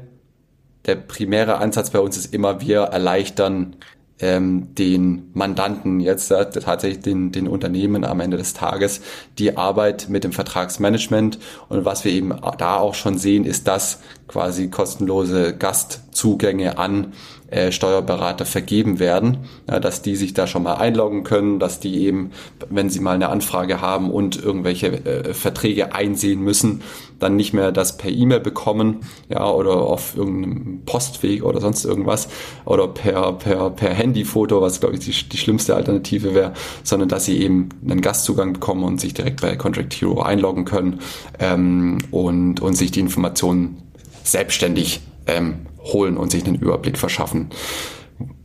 [0.85, 3.75] der primäre Ansatz bei uns ist immer, wir erleichtern
[4.19, 9.01] ähm, den Mandanten jetzt äh, tatsächlich den, den Unternehmen am Ende des Tages
[9.39, 11.39] die Arbeit mit dem Vertragsmanagement.
[11.69, 17.13] Und was wir eben da auch schon sehen, ist, dass quasi kostenlose Gastzugänge an
[17.49, 19.39] äh, Steuerberater vergeben werden,
[19.69, 22.31] ja, dass die sich da schon mal einloggen können, dass die eben,
[22.69, 26.81] wenn sie mal eine Anfrage haben und irgendwelche äh, Verträge einsehen müssen,
[27.19, 32.27] dann nicht mehr das per E-Mail bekommen, ja, oder auf irgendeinem Postweg oder sonst irgendwas
[32.65, 37.25] oder per, per, per Handyfoto, was glaube ich die, die schlimmste Alternative wäre, sondern dass
[37.25, 40.99] sie eben einen Gastzugang bekommen und sich direkt bei Contract Hero einloggen können
[41.39, 43.77] ähm, und, und sich die Informationen
[44.23, 47.49] selbstständig ähm, holen und sich einen Überblick verschaffen.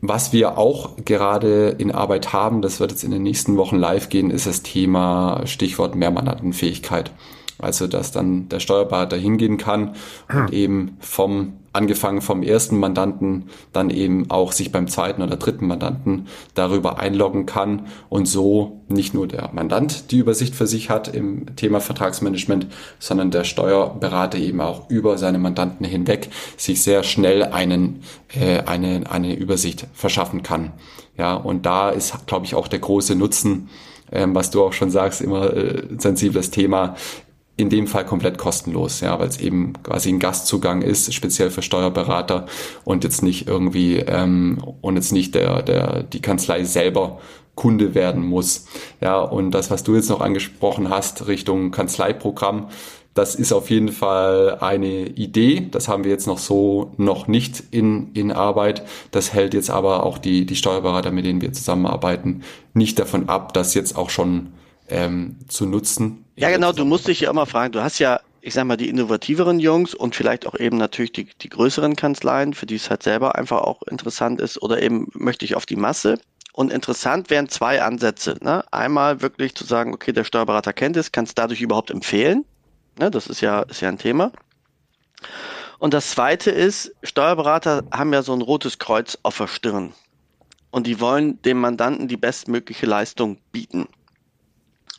[0.00, 4.08] Was wir auch gerade in Arbeit haben, das wird jetzt in den nächsten Wochen live
[4.08, 7.12] gehen, ist das Thema Stichwort Mehrmandantenfähigkeit.
[7.58, 9.94] Also, dass dann der Steuerberater hingehen kann
[10.32, 15.66] und eben vom, angefangen vom ersten Mandanten, dann eben auch sich beim zweiten oder dritten
[15.66, 21.08] Mandanten darüber einloggen kann und so nicht nur der Mandant die Übersicht für sich hat
[21.08, 22.68] im Thema Vertragsmanagement,
[23.00, 29.10] sondern der Steuerberater eben auch über seine Mandanten hinweg sich sehr schnell einen, äh, eine,
[29.10, 30.72] eine Übersicht verschaffen kann.
[31.16, 33.68] Ja, und da ist, glaube ich, auch der große Nutzen,
[34.12, 36.94] ähm, was du auch schon sagst, immer äh, sensibles Thema,
[37.58, 41.60] in dem Fall komplett kostenlos, ja, weil es eben quasi ein Gastzugang ist, speziell für
[41.60, 42.46] Steuerberater
[42.84, 47.18] und jetzt nicht irgendwie ähm, und jetzt nicht der der die Kanzlei selber
[47.56, 48.66] Kunde werden muss.
[49.00, 52.68] Ja, und das, was du jetzt noch angesprochen hast, Richtung Kanzleiprogramm,
[53.14, 55.66] das ist auf jeden Fall eine Idee.
[55.68, 58.84] Das haben wir jetzt noch so noch nicht in, in Arbeit.
[59.10, 62.42] Das hält jetzt aber auch die, die Steuerberater, mit denen wir zusammenarbeiten,
[62.74, 64.52] nicht davon ab, das jetzt auch schon
[64.88, 66.24] ähm, zu nutzen.
[66.36, 68.88] Ja, genau, du musst dich ja immer fragen, du hast ja, ich sag mal, die
[68.88, 73.02] innovativeren Jungs und vielleicht auch eben natürlich die, die größeren Kanzleien, für die es halt
[73.02, 76.18] selber einfach auch interessant ist, oder eben möchte ich auf die Masse.
[76.52, 78.36] Und interessant wären zwei Ansätze.
[78.40, 78.64] Ne?
[78.72, 82.44] Einmal wirklich zu sagen, okay, der Steuerberater kennt es, kann es dadurch überhaupt empfehlen.
[82.98, 83.10] Ne?
[83.10, 84.32] Das ist ja, ist ja ein Thema.
[85.78, 89.92] Und das zweite ist, Steuerberater haben ja so ein rotes Kreuz auf der Stirn.
[90.70, 93.86] Und die wollen dem Mandanten die bestmögliche Leistung bieten.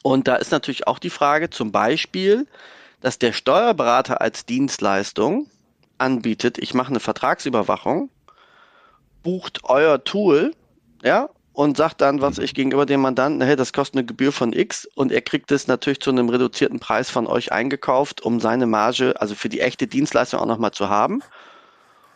[0.04, 2.48] Und da ist natürlich auch die Frage zum Beispiel,
[3.02, 5.48] dass der Steuerberater als Dienstleistung
[5.98, 8.10] anbietet, ich mache eine Vertragsüberwachung,
[9.24, 10.54] bucht euer Tool,
[11.04, 14.54] ja, und sagt dann, was ich gegenüber dem Mandanten, hey, das kostet eine Gebühr von
[14.54, 18.66] X und er kriegt es natürlich zu einem reduzierten Preis von euch eingekauft, um seine
[18.66, 21.22] Marge, also für die echte Dienstleistung auch nochmal zu haben.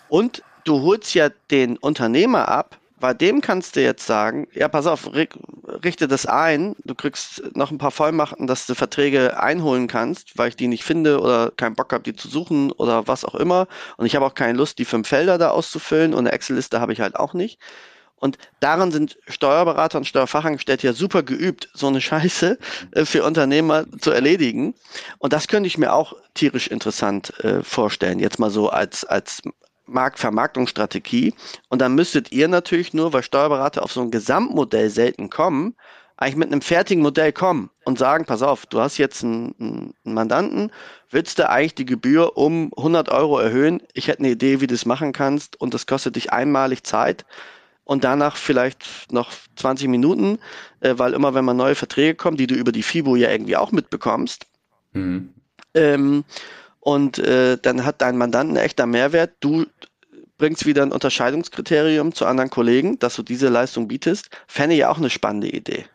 [0.07, 4.87] Und du holst ja den Unternehmer ab, bei dem kannst du jetzt sagen, ja, pass
[4.87, 5.09] auf,
[5.83, 10.49] richte das ein, du kriegst noch ein paar Vollmachten, dass du Verträge einholen kannst, weil
[10.49, 13.67] ich die nicht finde oder keinen Bock habe, die zu suchen oder was auch immer.
[13.97, 16.93] Und ich habe auch keine Lust, die fünf Felder da auszufüllen und eine Excel-Liste habe
[16.93, 17.59] ich halt auch nicht.
[18.23, 22.57] Und daran sind Steuerberater und Steuerfachangestellte ja super geübt, so eine Scheiße
[22.91, 24.75] äh, für Unternehmer zu erledigen.
[25.17, 28.19] Und das könnte ich mir auch tierisch interessant äh, vorstellen.
[28.19, 29.41] Jetzt mal so als, als
[29.85, 31.33] Marktvermarktungsstrategie.
[31.69, 35.75] Und dann müsstet ihr natürlich nur, weil Steuerberater auf so ein Gesamtmodell selten kommen,
[36.17, 40.13] eigentlich mit einem fertigen Modell kommen und sagen, pass auf, du hast jetzt einen, einen
[40.13, 40.71] Mandanten,
[41.09, 43.81] willst du eigentlich die Gebühr um 100 Euro erhöhen?
[43.93, 47.25] Ich hätte eine Idee, wie du das machen kannst und das kostet dich einmalig Zeit
[47.83, 50.39] und danach vielleicht noch 20 Minuten,
[50.79, 53.57] äh, weil immer wenn man neue Verträge kommen, die du über die FIBO ja irgendwie
[53.57, 54.45] auch mitbekommst,
[54.93, 55.33] mhm.
[55.73, 56.23] ähm,
[56.83, 59.35] und äh, dann hat dein Mandant einen echter Mehrwert.
[59.39, 59.65] Du
[60.37, 64.29] bringst wieder ein Unterscheidungskriterium zu anderen Kollegen, dass du diese Leistung bietest.
[64.47, 65.85] Fände ja auch eine spannende Idee.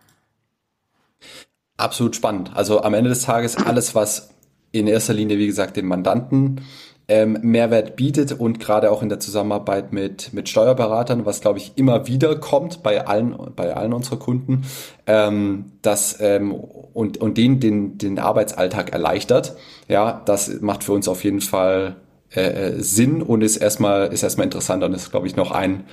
[1.77, 2.53] Absolut spannend.
[2.55, 4.31] Also am Ende des Tages alles, was
[4.73, 6.63] in erster Linie, wie gesagt, den Mandanten
[7.09, 11.73] ähm, Mehrwert bietet und gerade auch in der Zusammenarbeit mit, mit Steuerberatern, was glaube ich
[11.77, 14.67] immer wieder kommt bei allen, bei allen unserer Kunden,
[15.07, 19.57] ähm, das ähm, und, und denen den, den Arbeitsalltag erleichtert.
[19.89, 21.97] Ja, das macht für uns auf jeden Fall
[22.35, 25.85] äh, äh Sinn und ist erstmal, ist erstmal interessant und ist, glaube ich, noch ein,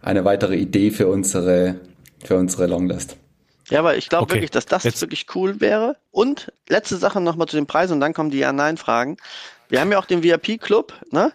[0.00, 1.80] eine weitere Idee für unsere,
[2.24, 3.16] für unsere Longlist.
[3.68, 4.34] Ja, aber ich glaube okay.
[4.34, 5.00] wirklich, dass das Jetzt.
[5.00, 5.96] wirklich cool wäre.
[6.10, 9.16] Und letzte Sache nochmal zu den Preisen und dann kommen die Ja-Nein-Fragen.
[9.72, 11.32] Wir haben ja auch den VIP-Club, ne?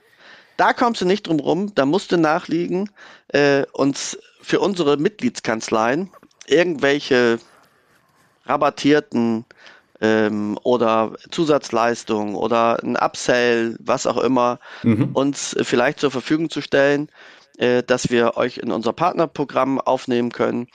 [0.58, 2.88] Da kommst du nicht drum rum, da musst du nachliegen,
[3.30, 6.12] äh, uns für unsere Mitgliedskanzleien
[6.46, 7.40] irgendwelche
[8.46, 9.44] rabattierten
[10.02, 15.10] ähm, oder Zusatzleistungen oder ein Upsell, was auch immer, mhm.
[15.14, 17.10] uns vielleicht zur Verfügung zu stellen,
[17.58, 20.68] äh, dass wir euch in unser Partnerprogramm aufnehmen können.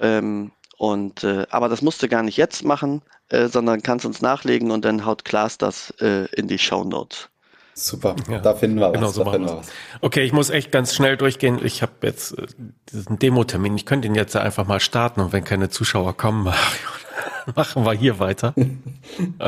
[0.00, 4.20] Ähm, und, äh, aber das musst du gar nicht jetzt machen, äh, sondern kannst uns
[4.22, 7.28] nachlegen und dann haut Klaas das äh, in die Show Notes.
[7.76, 9.14] Super, ja, da finden wir genau was.
[9.14, 9.66] So finden wir was.
[10.00, 11.60] Okay, ich muss echt ganz schnell durchgehen.
[11.64, 12.46] Ich habe jetzt äh,
[12.92, 13.76] diesen Demo-Termin.
[13.76, 16.44] Ich könnte ihn jetzt einfach mal starten und wenn keine Zuschauer kommen,
[17.54, 18.54] machen wir hier weiter.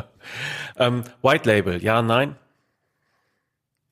[0.77, 2.37] ähm, White Label, ja, nein?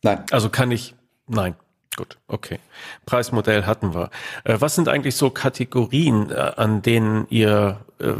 [0.02, 0.24] Nein.
[0.30, 0.96] Also kann ich,
[1.28, 1.54] nein.
[1.96, 2.58] Gut, okay.
[3.06, 4.10] Preismodell hatten wir.
[4.44, 8.12] Äh, was sind eigentlich so Kategorien, äh, an denen ihr äh,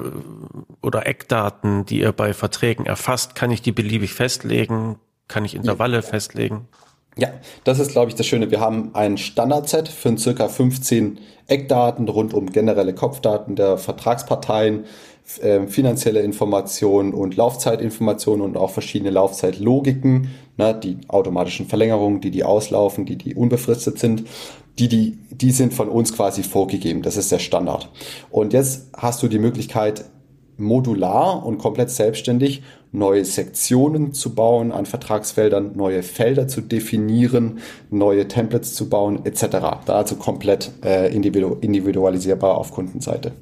[0.80, 3.34] oder Eckdaten, die ihr bei Verträgen erfasst?
[3.34, 4.98] Kann ich die beliebig festlegen?
[5.26, 6.02] Kann ich Intervalle ja.
[6.02, 6.68] festlegen?
[7.16, 7.28] Ja,
[7.62, 8.50] das ist, glaube ich, das Schöne.
[8.50, 14.84] Wir haben ein Standardset für circa 15 Eckdaten rund um generelle Kopfdaten der Vertragsparteien,
[15.40, 22.44] äh, finanzielle Informationen und Laufzeitinformationen und auch verschiedene Laufzeitlogiken, ne, die automatischen Verlängerungen, die die
[22.44, 24.24] auslaufen, die die unbefristet sind,
[24.78, 27.02] die, die, die sind von uns quasi vorgegeben.
[27.02, 27.90] Das ist der Standard.
[28.30, 30.04] Und jetzt hast du die Möglichkeit,
[30.56, 32.62] modular und komplett selbstständig
[32.92, 37.58] neue Sektionen zu bauen an Vertragsfeldern, neue Felder zu definieren,
[37.90, 39.40] neue Templates zu bauen etc.
[39.84, 43.32] Da also komplett äh, individualisierbar auf Kundenseite.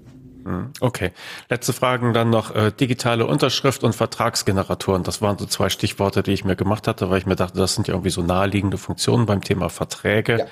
[0.45, 1.13] Hm, okay.
[1.49, 5.03] Letzte Fragen dann noch äh, digitale Unterschrift und Vertragsgeneratoren.
[5.03, 7.75] Das waren so zwei Stichworte, die ich mir gemacht hatte, weil ich mir dachte, das
[7.75, 10.39] sind ja irgendwie so naheliegende Funktionen beim Thema Verträge.
[10.39, 10.45] Ja.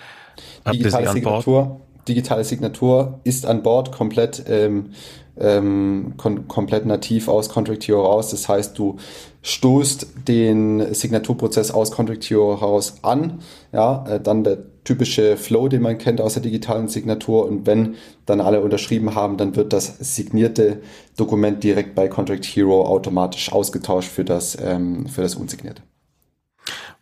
[0.65, 1.81] Habt digitale ihr sie an Bord?
[2.09, 4.93] digitale Signatur ist an Bord komplett ähm,
[5.41, 8.31] ähm, komplett nativ aus Contract Hero raus.
[8.31, 8.97] Das heißt, du
[9.43, 13.41] stoßt den Signaturprozess aus Contract Hero raus an,
[13.73, 17.97] ja, äh, dann der typische Flow, den man kennt aus der digitalen Signatur und wenn
[18.27, 20.81] dann alle unterschrieben haben, dann wird das signierte
[21.17, 25.83] Dokument direkt bei Contract Hero automatisch ausgetauscht für das, ähm, für das unsignierte.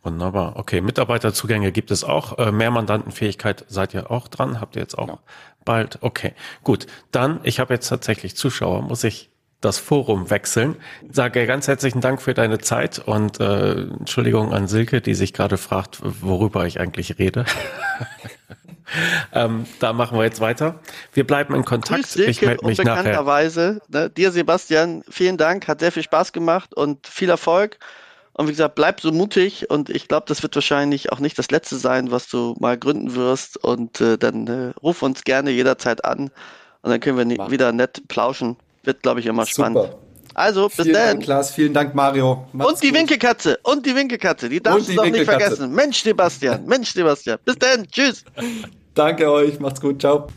[0.08, 0.56] Wunderbar.
[0.56, 2.38] Okay, Mitarbeiterzugänge gibt es auch.
[2.38, 4.58] Äh, Mehrmandantenfähigkeit seid ihr auch dran.
[4.58, 5.20] Habt ihr jetzt auch genau.
[5.66, 5.98] bald?
[6.00, 6.32] Okay,
[6.64, 6.86] gut.
[7.12, 9.30] Dann, ich habe jetzt tatsächlich Zuschauer, muss ich
[9.60, 10.76] das Forum wechseln.
[11.10, 15.58] Sage ganz herzlichen Dank für deine Zeit und äh, Entschuldigung an Silke, die sich gerade
[15.58, 17.44] fragt, worüber ich eigentlich rede.
[19.34, 20.80] ähm, da machen wir jetzt weiter.
[21.12, 22.00] Wir bleiben in Kontakt.
[22.00, 23.22] Grüß Silke, ich melde mich nachher.
[23.88, 27.78] Ne, dir, Sebastian, vielen Dank, hat sehr viel Spaß gemacht und viel Erfolg.
[28.38, 31.50] Und wie gesagt, bleib so mutig und ich glaube, das wird wahrscheinlich auch nicht das
[31.50, 33.56] letzte sein, was du mal gründen wirst.
[33.56, 36.30] Und äh, dann äh, ruf uns gerne jederzeit an
[36.82, 37.50] und dann können wir Mach.
[37.50, 38.56] wieder nett plauschen.
[38.84, 39.70] Wird, glaube ich, immer Super.
[39.70, 39.96] spannend.
[40.34, 41.06] Also, bis vielen dann.
[41.06, 41.50] Dank, Klaas.
[41.50, 42.46] Vielen Dank, Mario.
[42.52, 43.58] Macht's und die Winkelkatze.
[43.64, 44.48] Und die Winkelkatze.
[44.48, 45.72] Die darfst du doch nicht vergessen.
[45.74, 46.64] Mensch, Sebastian.
[46.64, 47.40] Mensch, Sebastian.
[47.44, 47.88] Bis dann.
[47.88, 48.24] Tschüss.
[48.94, 49.58] Danke euch.
[49.58, 50.00] Macht's gut.
[50.00, 50.28] Ciao.